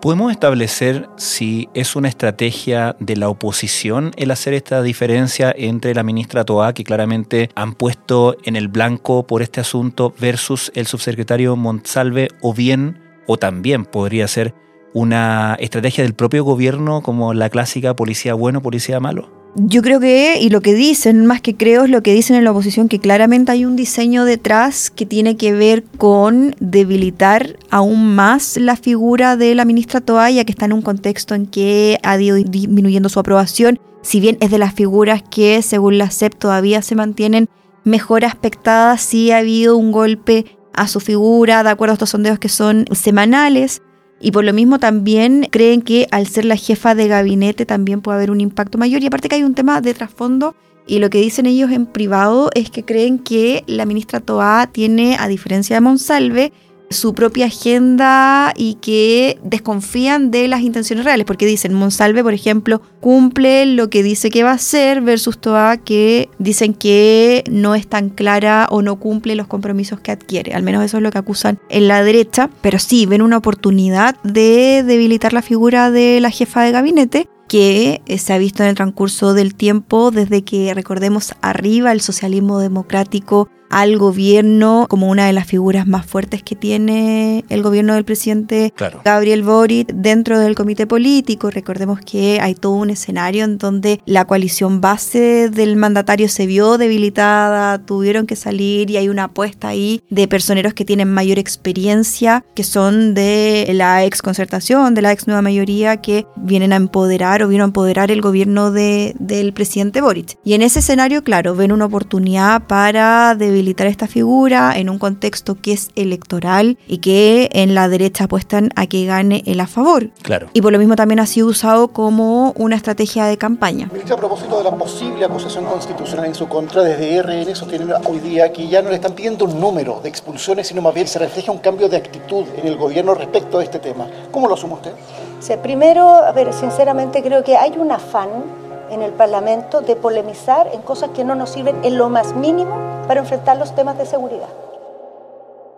¿Podemos 0.00 0.32
establecer 0.32 1.10
si 1.16 1.68
es 1.74 1.94
una 1.94 2.08
estrategia 2.08 2.96
de 3.00 3.16
la 3.16 3.28
oposición 3.28 4.12
el 4.16 4.30
hacer 4.30 4.54
esta 4.54 4.80
diferencia 4.80 5.52
entre 5.54 5.94
la 5.94 6.02
ministra 6.02 6.44
Toa, 6.44 6.72
que 6.72 6.84
claramente 6.84 7.50
han 7.54 7.74
puesto 7.74 8.34
en 8.44 8.56
el 8.56 8.68
blanco 8.68 9.26
por 9.26 9.42
este 9.42 9.60
asunto, 9.60 10.14
versus 10.18 10.72
el 10.74 10.86
subsecretario 10.86 11.54
Monsalve, 11.54 12.28
o 12.40 12.54
bien, 12.54 13.02
o 13.26 13.36
también 13.36 13.84
podría 13.84 14.26
ser 14.26 14.54
una 14.92 15.56
estrategia 15.60 16.04
del 16.04 16.14
propio 16.14 16.44
gobierno 16.44 17.02
como 17.02 17.34
la 17.34 17.48
clásica 17.50 17.94
policía 17.94 18.34
bueno, 18.34 18.62
policía 18.62 19.00
malo? 19.00 19.28
Yo 19.56 19.82
creo 19.82 19.98
que, 19.98 20.38
y 20.40 20.48
lo 20.48 20.60
que 20.60 20.74
dicen, 20.74 21.26
más 21.26 21.40
que 21.40 21.56
creo, 21.56 21.84
es 21.84 21.90
lo 21.90 22.04
que 22.04 22.14
dicen 22.14 22.36
en 22.36 22.44
la 22.44 22.52
oposición, 22.52 22.88
que 22.88 23.00
claramente 23.00 23.50
hay 23.50 23.64
un 23.64 23.74
diseño 23.74 24.24
detrás 24.24 24.90
que 24.90 25.06
tiene 25.06 25.36
que 25.36 25.52
ver 25.52 25.82
con 25.98 26.54
debilitar 26.60 27.56
aún 27.68 28.14
más 28.14 28.56
la 28.58 28.76
figura 28.76 29.36
de 29.36 29.56
la 29.56 29.64
ministra 29.64 30.00
Toalla, 30.00 30.44
que 30.44 30.52
está 30.52 30.66
en 30.66 30.72
un 30.72 30.82
contexto 30.82 31.34
en 31.34 31.46
que 31.46 31.98
ha 32.04 32.20
ido 32.20 32.36
disminuyendo 32.36 33.08
su 33.08 33.18
aprobación, 33.18 33.80
si 34.02 34.20
bien 34.20 34.38
es 34.40 34.52
de 34.52 34.58
las 34.58 34.72
figuras 34.72 35.22
que, 35.28 35.60
según 35.62 35.98
la 35.98 36.10
CEP, 36.10 36.34
todavía 36.36 36.80
se 36.80 36.94
mantienen 36.94 37.48
mejor 37.84 38.24
aspectadas, 38.24 39.00
sí 39.00 39.32
ha 39.32 39.38
habido 39.38 39.76
un 39.76 39.90
golpe 39.90 40.46
a 40.74 40.86
su 40.86 41.00
figura, 41.00 41.64
de 41.64 41.70
acuerdo 41.70 41.92
a 41.92 41.94
estos 41.94 42.10
sondeos 42.10 42.38
que 42.38 42.48
son 42.48 42.84
semanales. 42.92 43.82
Y 44.20 44.32
por 44.32 44.44
lo 44.44 44.52
mismo 44.52 44.78
también 44.78 45.48
creen 45.50 45.80
que 45.80 46.06
al 46.10 46.26
ser 46.26 46.44
la 46.44 46.56
jefa 46.56 46.94
de 46.94 47.08
gabinete 47.08 47.64
también 47.64 48.02
puede 48.02 48.18
haber 48.18 48.30
un 48.30 48.40
impacto 48.40 48.76
mayor. 48.76 49.02
Y 49.02 49.06
aparte 49.06 49.28
que 49.28 49.36
hay 49.36 49.42
un 49.42 49.54
tema 49.54 49.80
de 49.80 49.94
trasfondo 49.94 50.54
y 50.86 50.98
lo 50.98 51.08
que 51.08 51.20
dicen 51.20 51.46
ellos 51.46 51.70
en 51.70 51.86
privado 51.86 52.50
es 52.54 52.70
que 52.70 52.84
creen 52.84 53.18
que 53.18 53.64
la 53.66 53.86
ministra 53.86 54.20
Toa 54.20 54.68
tiene, 54.70 55.16
a 55.18 55.28
diferencia 55.28 55.76
de 55.76 55.80
Monsalve, 55.80 56.52
su 56.90 57.14
propia 57.14 57.46
agenda 57.46 58.52
y 58.56 58.74
que 58.74 59.38
desconfían 59.44 60.32
de 60.32 60.48
las 60.48 60.62
intenciones 60.62 61.04
reales, 61.04 61.24
porque 61.24 61.46
dicen, 61.46 61.72
Monsalve, 61.72 62.24
por 62.24 62.34
ejemplo, 62.34 62.82
cumple 63.00 63.64
lo 63.64 63.88
que 63.90 64.02
dice 64.02 64.28
que 64.28 64.42
va 64.42 64.50
a 64.50 64.54
hacer 64.54 65.00
versus 65.00 65.38
Toa 65.38 65.76
que 65.76 66.28
dicen 66.38 66.74
que 66.74 67.44
no 67.48 67.76
es 67.76 67.86
tan 67.86 68.10
clara 68.10 68.66
o 68.70 68.82
no 68.82 68.96
cumple 68.96 69.36
los 69.36 69.46
compromisos 69.46 70.00
que 70.00 70.10
adquiere. 70.10 70.52
Al 70.52 70.64
menos 70.64 70.84
eso 70.84 70.96
es 70.96 71.02
lo 71.04 71.12
que 71.12 71.18
acusan 71.18 71.60
en 71.68 71.86
la 71.86 72.02
derecha, 72.02 72.50
pero 72.60 72.80
sí 72.80 73.06
ven 73.06 73.22
una 73.22 73.36
oportunidad 73.36 74.20
de 74.24 74.82
debilitar 74.84 75.32
la 75.32 75.42
figura 75.42 75.92
de 75.92 76.20
la 76.20 76.30
jefa 76.30 76.62
de 76.62 76.72
gabinete 76.72 77.28
que 77.48 78.00
eh, 78.06 78.18
se 78.18 78.32
ha 78.32 78.38
visto 78.38 78.62
en 78.62 78.68
el 78.68 78.76
transcurso 78.76 79.34
del 79.34 79.54
tiempo 79.54 80.10
desde 80.10 80.42
que 80.42 80.72
recordemos 80.72 81.34
arriba 81.40 81.90
el 81.90 82.00
socialismo 82.00 82.60
democrático 82.60 83.48
al 83.70 83.96
gobierno 83.96 84.86
como 84.88 85.08
una 85.08 85.26
de 85.26 85.32
las 85.32 85.46
figuras 85.46 85.86
más 85.86 86.04
fuertes 86.04 86.42
que 86.42 86.56
tiene 86.56 87.44
el 87.48 87.62
gobierno 87.62 87.94
del 87.94 88.04
presidente 88.04 88.74
Gabriel 89.04 89.44
Boric 89.44 89.92
dentro 89.94 90.38
del 90.38 90.56
comité 90.56 90.86
político. 90.86 91.50
Recordemos 91.50 92.00
que 92.00 92.40
hay 92.40 92.54
todo 92.54 92.72
un 92.72 92.90
escenario 92.90 93.44
en 93.44 93.58
donde 93.58 94.00
la 94.06 94.26
coalición 94.26 94.80
base 94.80 95.48
del 95.50 95.76
mandatario 95.76 96.28
se 96.28 96.46
vio 96.46 96.78
debilitada, 96.78 97.78
tuvieron 97.78 98.26
que 98.26 98.36
salir 98.36 98.90
y 98.90 98.96
hay 98.96 99.08
una 99.08 99.24
apuesta 99.24 99.68
ahí 99.68 100.02
de 100.10 100.26
personeros 100.26 100.74
que 100.74 100.84
tienen 100.84 101.12
mayor 101.12 101.38
experiencia, 101.38 102.44
que 102.54 102.64
son 102.64 103.14
de 103.14 103.70
la 103.72 104.04
ex 104.04 104.20
concertación, 104.20 104.94
de 104.94 105.02
la 105.02 105.12
ex 105.12 105.28
nueva 105.28 105.42
mayoría, 105.42 105.98
que 105.98 106.26
vienen 106.36 106.72
a 106.72 106.76
empoderar 106.76 107.42
o 107.42 107.48
vino 107.48 107.62
a 107.62 107.66
empoderar 107.66 108.10
el 108.10 108.20
gobierno 108.20 108.72
de, 108.72 109.14
del 109.20 109.52
presidente 109.52 110.00
Boric. 110.00 110.38
Y 110.44 110.54
en 110.54 110.62
ese 110.62 110.80
escenario, 110.80 111.22
claro, 111.22 111.54
ven 111.54 111.70
una 111.70 111.84
oportunidad 111.84 112.66
para 112.66 113.36
debilitar 113.36 113.59
esta 113.68 114.06
figura 114.06 114.72
en 114.76 114.90
un 114.90 114.98
contexto 114.98 115.56
que 115.60 115.72
es 115.72 115.90
electoral 115.94 116.78
y 116.86 116.98
que 116.98 117.48
en 117.52 117.74
la 117.74 117.88
derecha 117.88 118.24
apuestan 118.24 118.70
a 118.76 118.86
que 118.86 119.04
gane 119.06 119.42
el 119.46 119.60
a 119.60 119.66
favor. 119.66 120.10
Claro. 120.22 120.48
Y 120.52 120.60
por 120.60 120.72
lo 120.72 120.78
mismo 120.78 120.96
también 120.96 121.20
ha 121.20 121.26
sido 121.26 121.48
usado 121.48 121.88
como 121.88 122.52
una 122.56 122.76
estrategia 122.76 123.26
de 123.26 123.36
campaña. 123.36 123.88
Ministra, 123.92 124.16
a 124.16 124.18
propósito 124.18 124.58
de 124.58 124.64
la 124.64 124.76
posible 124.76 125.24
acusación 125.24 125.64
constitucional 125.64 126.26
en 126.26 126.34
su 126.34 126.48
contra, 126.48 126.82
desde 126.82 127.22
RN 127.22 127.54
sostienen 127.54 127.92
hoy 128.04 128.18
día 128.20 128.52
que 128.52 128.68
ya 128.68 128.82
no 128.82 128.90
le 128.90 128.96
están 128.96 129.12
pidiendo 129.12 129.44
un 129.44 129.60
número 129.60 130.00
de 130.02 130.08
expulsiones, 130.08 130.68
sino 130.68 130.82
más 130.82 130.94
bien 130.94 131.06
se 131.06 131.18
refleja 131.18 131.52
un 131.52 131.58
cambio 131.58 131.88
de 131.88 131.96
actitud 131.96 132.44
en 132.56 132.66
el 132.66 132.76
gobierno 132.76 133.14
respecto 133.14 133.58
a 133.58 133.64
este 133.64 133.78
tema. 133.78 134.06
¿Cómo 134.30 134.48
lo 134.48 134.54
asume 134.54 134.74
usted? 134.74 134.92
Sí, 135.40 135.54
primero, 135.62 136.08
a 136.08 136.32
ver, 136.32 136.52
sinceramente 136.52 137.22
creo 137.22 137.42
que 137.42 137.56
hay 137.56 137.72
un 137.78 137.90
afán 137.92 138.59
en 138.90 139.02
el 139.02 139.12
Parlamento 139.12 139.80
de 139.80 139.96
polemizar 139.96 140.68
en 140.72 140.82
cosas 140.82 141.10
que 141.10 141.24
no 141.24 141.34
nos 141.34 141.50
sirven 141.50 141.76
en 141.84 141.96
lo 141.96 142.08
más 142.08 142.34
mínimo 142.34 142.76
para 143.06 143.20
enfrentar 143.20 143.56
los 143.56 143.74
temas 143.74 143.98
de 143.98 144.06
seguridad. 144.06 144.48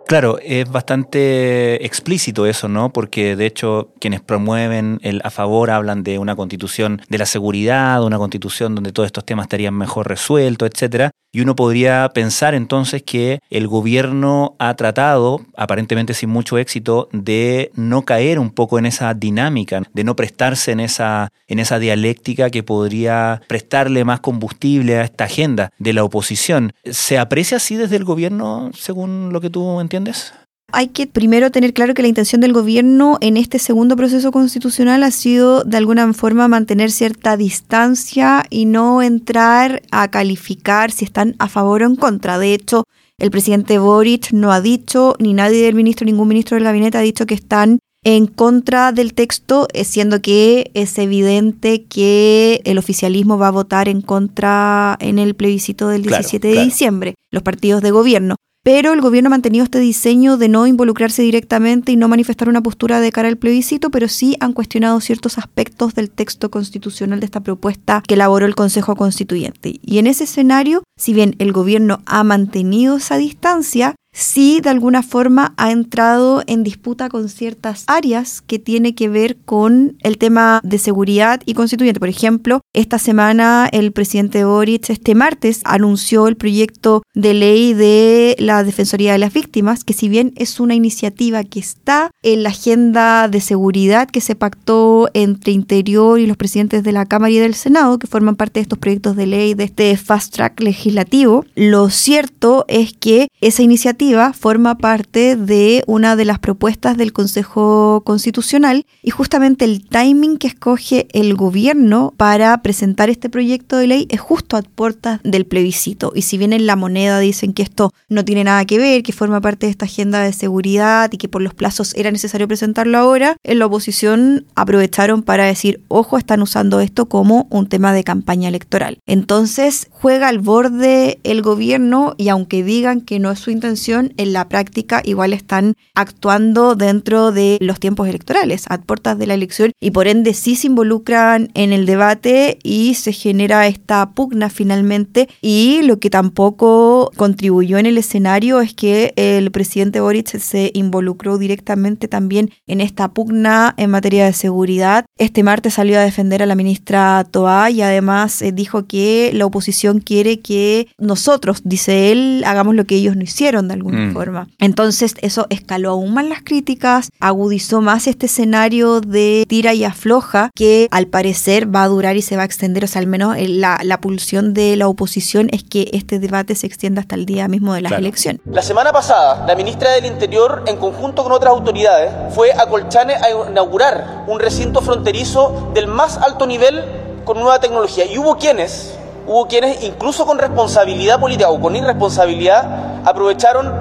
Claro, 0.05 0.37
es 0.43 0.69
bastante 0.69 1.85
explícito 1.85 2.45
eso, 2.45 2.67
¿no? 2.67 2.91
Porque 2.91 3.35
de 3.35 3.45
hecho 3.45 3.89
quienes 3.99 4.21
promueven 4.21 4.99
el 5.01 5.21
a 5.23 5.29
favor 5.29 5.71
hablan 5.71 6.03
de 6.03 6.19
una 6.19 6.35
constitución 6.35 7.01
de 7.09 7.17
la 7.17 7.25
seguridad, 7.25 8.03
una 8.03 8.17
constitución 8.17 8.75
donde 8.75 8.91
todos 8.91 9.07
estos 9.07 9.25
temas 9.25 9.45
estarían 9.45 9.73
mejor 9.73 10.07
resueltos, 10.07 10.69
etcétera. 10.71 11.11
Y 11.35 11.41
uno 11.41 11.55
podría 11.55 12.11
pensar 12.13 12.53
entonces 12.53 13.01
que 13.01 13.39
el 13.49 13.67
gobierno 13.67 14.55
ha 14.59 14.75
tratado, 14.75 15.41
aparentemente 15.57 16.13
sin 16.13 16.29
mucho 16.29 16.59
éxito, 16.59 17.09
de 17.11 17.71
no 17.73 18.03
caer 18.03 18.37
un 18.37 18.51
poco 18.51 18.77
en 18.77 18.85
esa 18.85 19.11
dinámica, 19.15 19.81
de 19.91 20.03
no 20.03 20.15
prestarse 20.15 20.71
en 20.71 20.79
esa, 20.79 21.31
en 21.47 21.57
esa 21.57 21.79
dialéctica 21.79 22.51
que 22.51 22.61
podría 22.61 23.41
prestarle 23.47 24.05
más 24.05 24.19
combustible 24.19 24.99
a 24.99 25.05
esta 25.05 25.23
agenda 25.23 25.71
de 25.79 25.93
la 25.93 26.03
oposición. 26.03 26.71
¿Se 26.85 27.17
aprecia 27.17 27.57
así 27.57 27.77
desde 27.77 27.95
el 27.95 28.03
gobierno, 28.03 28.69
según 28.77 29.33
lo 29.33 29.41
que 29.41 29.49
tú 29.49 29.81
entiendes? 29.81 30.33
Hay 30.73 30.87
que 30.87 31.05
primero 31.05 31.51
tener 31.51 31.73
claro 31.73 31.93
que 31.93 32.01
la 32.01 32.07
intención 32.07 32.41
del 32.41 32.51
gobierno 32.51 33.19
en 33.21 33.37
este 33.37 33.59
segundo 33.59 33.95
proceso 33.95 34.31
constitucional 34.31 35.03
ha 35.03 35.11
sido 35.11 35.63
de 35.63 35.77
alguna 35.77 36.11
forma 36.13 36.47
mantener 36.47 36.91
cierta 36.91 37.37
distancia 37.37 38.45
y 38.49 38.65
no 38.65 39.03
entrar 39.03 39.83
a 39.91 40.09
calificar 40.09 40.91
si 40.91 41.05
están 41.05 41.35
a 41.37 41.47
favor 41.47 41.83
o 41.83 41.85
en 41.85 41.95
contra. 41.95 42.39
De 42.39 42.55
hecho, 42.55 42.85
el 43.19 43.29
presidente 43.29 43.77
Boric 43.77 44.31
no 44.31 44.51
ha 44.51 44.61
dicho, 44.61 45.15
ni 45.19 45.33
nadie 45.33 45.63
del 45.63 45.75
ministro, 45.75 46.05
ningún 46.05 46.27
ministro 46.27 46.55
del 46.55 46.63
gabinete 46.63 46.97
ha 46.97 47.01
dicho 47.01 47.27
que 47.27 47.35
están 47.35 47.77
en 48.03 48.25
contra 48.25 48.91
del 48.91 49.13
texto, 49.13 49.67
eh, 49.73 49.85
siendo 49.85 50.21
que 50.21 50.71
es 50.73 50.97
evidente 50.97 51.83
que 51.83 52.61
el 52.65 52.79
oficialismo 52.79 53.37
va 53.37 53.49
a 53.49 53.51
votar 53.51 53.87
en 53.87 54.01
contra 54.01 54.97
en 54.99 55.19
el 55.19 55.35
plebiscito 55.35 55.87
del 55.87 56.01
17 56.01 56.47
de 56.47 56.63
diciembre, 56.63 57.13
los 57.31 57.43
partidos 57.43 57.83
de 57.83 57.91
gobierno 57.91 58.35
pero 58.63 58.93
el 58.93 59.01
gobierno 59.01 59.27
ha 59.27 59.31
mantenido 59.31 59.65
este 59.65 59.79
diseño 59.79 60.37
de 60.37 60.47
no 60.47 60.65
involucrarse 60.65 61.21
directamente 61.21 61.91
y 61.91 61.97
no 61.97 62.07
manifestar 62.07 62.47
una 62.47 62.63
postura 62.63 63.01
de 63.01 63.11
cara 63.11 63.27
al 63.27 63.37
plebiscito, 63.37 63.91
pero 63.91 64.07
sí 64.07 64.37
han 64.39 64.53
cuestionado 64.53 65.01
ciertos 65.01 65.37
aspectos 65.37 65.93
del 65.93 66.09
texto 66.09 66.49
constitucional 66.49 67.19
de 67.19 67.25
esta 67.25 67.41
propuesta 67.41 68.01
que 68.07 68.13
elaboró 68.13 68.45
el 68.45 68.55
Consejo 68.55 68.95
Constituyente. 68.95 69.79
Y 69.81 69.97
en 69.97 70.07
ese 70.07 70.23
escenario, 70.23 70.83
si 70.97 71.13
bien 71.13 71.35
el 71.39 71.51
gobierno 71.51 72.01
ha 72.05 72.23
mantenido 72.23 72.97
esa 72.97 73.17
distancia, 73.17 73.95
sí 74.13 74.61
de 74.61 74.69
alguna 74.69 75.03
forma 75.03 75.53
ha 75.57 75.71
entrado 75.71 76.43
en 76.47 76.63
disputa 76.63 77.09
con 77.09 77.27
ciertas 77.27 77.83
áreas 77.87 78.41
que 78.41 78.59
tiene 78.59 78.95
que 78.95 79.09
ver 79.09 79.37
con 79.43 79.97
el 80.03 80.17
tema 80.17 80.61
de 80.63 80.77
seguridad 80.77 81.41
y 81.45 81.53
constituyente. 81.53 81.99
Por 81.99 82.09
ejemplo, 82.09 82.61
esta 82.73 82.97
semana 82.97 83.69
el 83.71 83.91
presidente 83.91 84.45
Boric 84.45 84.89
este 84.89 85.13
martes 85.13 85.61
anunció 85.63 86.27
el 86.27 86.35
proyecto 86.35 87.03
de 87.13 87.35
ley 87.35 87.73
de 87.73 88.35
la 88.39 88.63
Defensoría 88.63 89.11
de 89.11 89.19
las 89.19 89.31
Víctimas, 89.31 89.83
que 89.83 89.93
si 89.93 90.09
bien 90.09 90.33
es 90.35 90.59
una 90.59 90.73
iniciativa 90.73 91.43
que 91.43 91.59
está 91.59 92.09
en 92.23 92.41
la 92.41 92.49
agenda 92.49 93.27
de 93.27 93.41
seguridad 93.41 94.09
que 94.09 94.21
se 94.21 94.35
pactó 94.35 95.07
entre 95.13 95.53
Interior 95.53 96.19
y 96.19 96.25
los 96.25 96.35
presidentes 96.35 96.83
de 96.83 96.91
la 96.91 97.05
Cámara 97.05 97.31
y 97.31 97.37
del 97.37 97.53
Senado, 97.53 97.99
que 97.99 98.07
forman 98.07 98.35
parte 98.35 98.59
de 98.59 98.63
estos 98.63 98.79
proyectos 98.79 99.15
de 99.15 99.27
ley 99.27 99.53
de 99.53 99.65
este 99.65 99.95
fast 99.95 100.33
track 100.33 100.59
legislativo, 100.59 101.45
lo 101.53 101.91
cierto 101.91 102.65
es 102.67 102.93
que 102.93 103.27
esa 103.39 103.61
iniciativa 103.61 104.33
forma 104.33 104.79
parte 104.79 105.35
de 105.35 105.83
una 105.85 106.15
de 106.15 106.25
las 106.25 106.39
propuestas 106.39 106.97
del 106.97 107.13
Consejo 107.13 108.01
Constitucional 108.03 108.85
y 109.03 109.11
justamente 109.11 109.65
el 109.65 109.87
timing 109.87 110.37
que 110.37 110.47
escoge 110.47 111.07
el 111.13 111.35
gobierno 111.35 112.13
para 112.17 112.62
presentar 112.63 113.11
este 113.11 113.29
proyecto 113.29 113.77
de 113.77 113.85
ley 113.85 114.07
es 114.09 114.19
justo 114.19 114.57
a 114.57 114.63
puertas 114.63 115.19
del 115.23 115.45
plebiscito. 115.45 116.11
Y 116.15 116.23
si 116.23 116.39
bien 116.39 116.53
en 116.53 116.65
la 116.65 116.75
moneda 116.75 117.19
dicen 117.19 117.53
que 117.53 117.61
esto 117.61 117.91
no 118.09 118.25
tiene 118.25 118.43
nada 118.45 118.65
que 118.65 118.79
ver, 118.79 119.03
que 119.03 119.13
forma 119.13 119.41
parte 119.41 119.67
de 119.67 119.71
esta 119.71 119.85
agenda 119.85 120.21
de 120.21 120.33
seguridad 120.33 121.11
y 121.11 121.17
que 121.17 121.27
por 121.27 121.41
los 121.41 121.53
plazos 121.53 121.93
era 121.95 122.09
necesario 122.09 122.47
presentarlo 122.47 122.97
ahora, 122.97 123.37
en 123.43 123.59
la 123.59 123.67
oposición 123.67 124.45
aprovecharon 124.55 125.21
para 125.21 125.45
decir, 125.45 125.81
ojo, 125.89 126.17
están 126.17 126.41
usando 126.41 126.79
esto 126.79 127.05
como 127.07 127.47
un 127.51 127.67
tema 127.67 127.93
de 127.93 128.03
campaña 128.03 128.49
electoral. 128.49 128.97
Entonces 129.05 129.87
juega 129.91 130.29
al 130.29 130.39
borde 130.39 131.19
el 131.23 131.41
gobierno 131.41 132.15
y 132.17 132.29
aunque 132.29 132.63
digan 132.63 133.01
que 133.01 133.19
no 133.19 133.29
es 133.31 133.39
su 133.39 133.51
intención, 133.51 134.13
en 134.17 134.33
la 134.33 134.47
práctica 134.47 135.01
igual 135.03 135.33
están 135.33 135.75
actuando 135.95 136.75
dentro 136.75 137.31
de 137.31 137.57
los 137.61 137.79
tiempos 137.79 138.07
electorales, 138.07 138.65
a 138.69 138.79
puertas 138.79 139.17
de 139.17 139.27
la 139.27 139.33
elección, 139.33 139.71
y 139.81 139.91
por 139.91 140.07
ende 140.07 140.33
sí 140.33 140.55
se 140.55 140.67
involucran 140.67 141.49
en 141.53 141.73
el 141.73 141.85
debate 141.85 142.52
y 142.63 142.93
se 142.95 143.13
genera 143.13 143.67
esta 143.67 144.11
pugna 144.11 144.49
finalmente. 144.49 145.29
Y 145.41 145.81
lo 145.83 145.99
que 145.99 146.09
tampoco 146.09 147.11
contribuyó 147.15 147.77
en 147.77 147.85
el 147.85 147.97
escenario 147.97 148.61
es 148.61 148.73
que 148.73 149.13
el 149.15 149.51
presidente 149.51 150.01
Boric 150.01 150.37
se 150.37 150.71
involucró 150.73 151.37
directamente 151.37 152.07
también 152.07 152.51
en 152.67 152.81
esta 152.81 153.11
pugna 153.11 153.73
en 153.77 153.89
materia 153.89 154.25
de 154.25 154.33
seguridad. 154.33 155.05
Este 155.17 155.43
martes 155.43 155.75
salió 155.75 155.99
a 155.99 156.03
defender 156.03 156.43
a 156.43 156.45
la 156.45 156.55
ministra 156.55 157.25
Toa 157.29 157.69
y 157.69 157.81
además 157.81 158.41
eh, 158.41 158.51
dijo 158.51 158.85
que 158.87 159.31
la 159.33 159.45
oposición 159.45 159.99
quiere 159.99 160.39
que 160.39 160.87
nosotros, 160.97 161.61
dice 161.63 162.11
él, 162.11 162.43
hagamos 162.45 162.75
lo 162.75 162.85
que 162.85 162.95
ellos 162.95 163.15
no 163.15 163.23
hicieron 163.23 163.67
de 163.67 163.75
alguna 163.75 164.07
mm. 164.07 164.13
forma. 164.13 164.47
Entonces 164.59 165.15
eso 165.21 165.47
escaló 165.49 165.91
aún 165.91 166.13
más 166.13 166.25
las 166.25 166.41
críticas, 166.41 167.09
agudizó 167.19 167.81
más 167.81 168.07
este 168.07 168.25
escenario 168.25 169.01
de 169.01 169.45
tira 169.47 169.73
y 169.73 169.83
afloja 169.83 170.49
que 170.55 170.87
al 170.91 171.07
parecer 171.07 171.73
va 171.73 171.83
a 171.83 171.87
durar 171.87 172.17
y 172.17 172.21
se 172.21 172.37
va 172.37 172.42
a 172.43 172.45
extender, 172.45 172.83
o 172.83 172.87
sea, 172.87 172.99
al 172.99 173.07
menos 173.07 173.35
eh, 173.37 173.47
la, 173.47 173.79
la 173.83 173.99
pulsión 173.99 174.53
de 174.53 174.75
la 174.75 174.87
oposición 174.87 175.49
es 175.51 175.63
que 175.63 175.89
este 175.93 176.19
debate 176.19 176.55
se 176.55 176.67
extienda 176.67 177.01
hasta 177.01 177.15
el 177.15 177.25
día 177.25 177.47
mismo 177.47 177.73
de 177.73 177.81
las 177.81 177.93
elecciones. 177.93 178.41
La 178.45 178.61
semana 178.61 178.91
pasada, 178.91 179.45
la 179.47 179.55
ministra 179.55 179.91
del 179.91 180.05
Interior, 180.05 180.63
en 180.67 180.77
conjunto 180.77 181.23
con 181.23 181.31
otras 181.31 181.51
autoridades, 181.51 182.11
fue 182.33 182.51
a 182.51 182.67
Colchane 182.67 183.13
a 183.15 183.49
inaugurar 183.49 184.25
un 184.27 184.39
recinto 184.39 184.81
fronterizo 184.81 185.71
del 185.73 185.87
más 185.87 186.17
alto 186.17 186.45
nivel 186.45 186.83
con 187.25 187.39
nueva 187.39 187.59
tecnología. 187.59 188.05
Y 188.05 188.17
hubo 188.17 188.37
quienes, 188.37 188.93
hubo 189.27 189.47
quienes 189.47 189.83
incluso 189.83 190.25
con 190.25 190.37
responsabilidad 190.37 191.19
política 191.19 191.49
o 191.49 191.59
con 191.59 191.75
irresponsabilidad 191.75 193.01
aprovecharon 193.05 193.71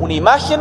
una 0.00 0.12
imagen 0.12 0.60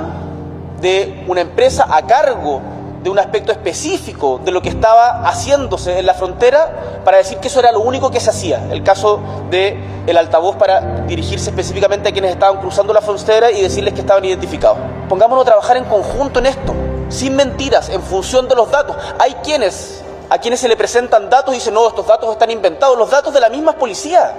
de 0.81 1.23
una 1.27 1.41
empresa 1.41 1.85
a 1.89 2.05
cargo 2.05 2.61
de 3.03 3.09
un 3.09 3.17
aspecto 3.17 3.51
específico 3.51 4.39
de 4.43 4.51
lo 4.51 4.61
que 4.61 4.69
estaba 4.69 5.27
haciéndose 5.27 5.99
en 5.99 6.05
la 6.05 6.13
frontera 6.13 7.01
para 7.03 7.17
decir 7.17 7.39
que 7.39 7.47
eso 7.47 7.59
era 7.59 7.71
lo 7.71 7.79
único 7.81 8.11
que 8.11 8.19
se 8.19 8.29
hacía. 8.29 8.67
El 8.71 8.83
caso 8.83 9.19
de 9.49 9.77
el 10.05 10.17
altavoz 10.17 10.55
para 10.55 11.01
dirigirse 11.01 11.49
específicamente 11.49 12.09
a 12.09 12.11
quienes 12.11 12.31
estaban 12.31 12.59
cruzando 12.59 12.93
la 12.93 13.01
frontera 13.01 13.51
y 13.51 13.61
decirles 13.61 13.93
que 13.93 14.01
estaban 14.01 14.23
identificados. 14.25 14.77
Pongámonos 15.09 15.43
a 15.43 15.45
trabajar 15.45 15.77
en 15.77 15.85
conjunto 15.85 16.39
en 16.39 16.47
esto, 16.47 16.73
sin 17.09 17.35
mentiras, 17.35 17.89
en 17.89 18.01
función 18.01 18.47
de 18.47 18.55
los 18.55 18.69
datos. 18.69 18.95
Hay 19.19 19.33
quienes 19.43 20.03
a 20.29 20.37
quienes 20.37 20.61
se 20.61 20.69
le 20.69 20.77
presentan 20.77 21.29
datos 21.29 21.53
y 21.53 21.57
dicen, 21.57 21.73
"No, 21.73 21.85
estos 21.87 22.07
datos 22.07 22.31
están 22.31 22.49
inventados", 22.51 22.97
los 22.97 23.09
datos 23.09 23.33
de 23.33 23.39
la 23.41 23.49
misma 23.49 23.73
policía. 23.73 24.33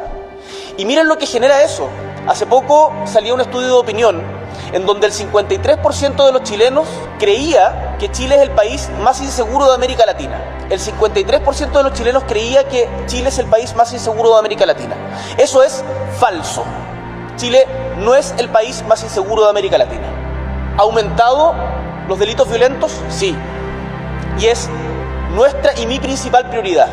Y 0.78 0.87
miren 0.87 1.07
lo 1.07 1.19
que 1.19 1.26
genera 1.26 1.62
eso. 1.62 1.87
Hace 2.26 2.47
poco 2.47 2.92
salía 3.04 3.35
un 3.35 3.40
estudio 3.40 3.66
de 3.66 3.75
opinión 3.75 4.41
en 4.73 4.87
donde 4.87 5.07
el 5.07 5.12
53% 5.12 6.26
de 6.26 6.33
los 6.33 6.43
chilenos 6.43 6.88
creía 7.19 7.97
que 7.99 8.11
Chile 8.11 8.37
es 8.37 8.43
el 8.43 8.50
país 8.50 8.91
más 9.02 9.21
inseguro 9.21 9.69
de 9.69 9.75
América 9.75 10.05
Latina. 10.07 10.41
El 10.71 10.81
53% 10.81 11.73
de 11.73 11.83
los 11.83 11.93
chilenos 11.93 12.25
creía 12.26 12.64
que 12.64 12.88
Chile 13.07 13.29
es 13.29 13.38
el 13.38 13.47
país 13.47 13.75
más 13.76 13.93
inseguro 13.93 14.33
de 14.33 14.38
América 14.38 14.67
Latina. 14.67 14.95
Eso 15.37 15.62
es 15.62 15.85
falso. 16.19 16.64
Chile 17.37 17.67
no 17.99 18.14
es 18.14 18.35
el 18.38 18.49
país 18.49 18.83
más 18.88 19.02
inseguro 19.02 19.45
de 19.45 19.50
América 19.50 19.79
Latina. 19.79 20.07
¿Ha 20.79 20.83
aumentado 20.83 21.55
los 22.09 22.19
delitos 22.19 22.49
violentos? 22.49 22.93
Sí. 23.11 23.37
Y 24.41 24.47
es 24.47 24.69
nuestra 25.35 25.79
y 25.79 25.87
mi 25.87 25.99
principal 25.99 26.49
prioridad. 26.49 26.88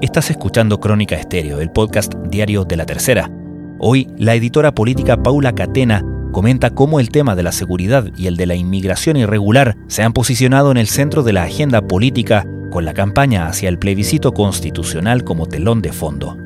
Estás 0.00 0.30
escuchando 0.30 0.80
Crónica 0.80 1.14
Estéreo, 1.16 1.60
el 1.60 1.70
podcast 1.70 2.14
diario 2.14 2.64
de 2.64 2.76
la 2.76 2.86
tercera. 2.86 3.30
Hoy, 3.78 4.10
la 4.16 4.34
editora 4.34 4.72
política 4.72 5.16
Paula 5.16 5.54
Catena 5.54 6.02
comenta 6.34 6.70
cómo 6.70 6.98
el 6.98 7.10
tema 7.10 7.36
de 7.36 7.44
la 7.44 7.52
seguridad 7.52 8.10
y 8.16 8.26
el 8.26 8.36
de 8.36 8.46
la 8.46 8.56
inmigración 8.56 9.16
irregular 9.16 9.76
se 9.86 10.02
han 10.02 10.12
posicionado 10.12 10.72
en 10.72 10.76
el 10.76 10.88
centro 10.88 11.22
de 11.22 11.32
la 11.32 11.44
agenda 11.44 11.86
política 11.86 12.44
con 12.72 12.84
la 12.84 12.92
campaña 12.92 13.46
hacia 13.46 13.68
el 13.68 13.78
plebiscito 13.78 14.32
constitucional 14.32 15.22
como 15.22 15.46
telón 15.46 15.80
de 15.80 15.92
fondo. 15.92 16.36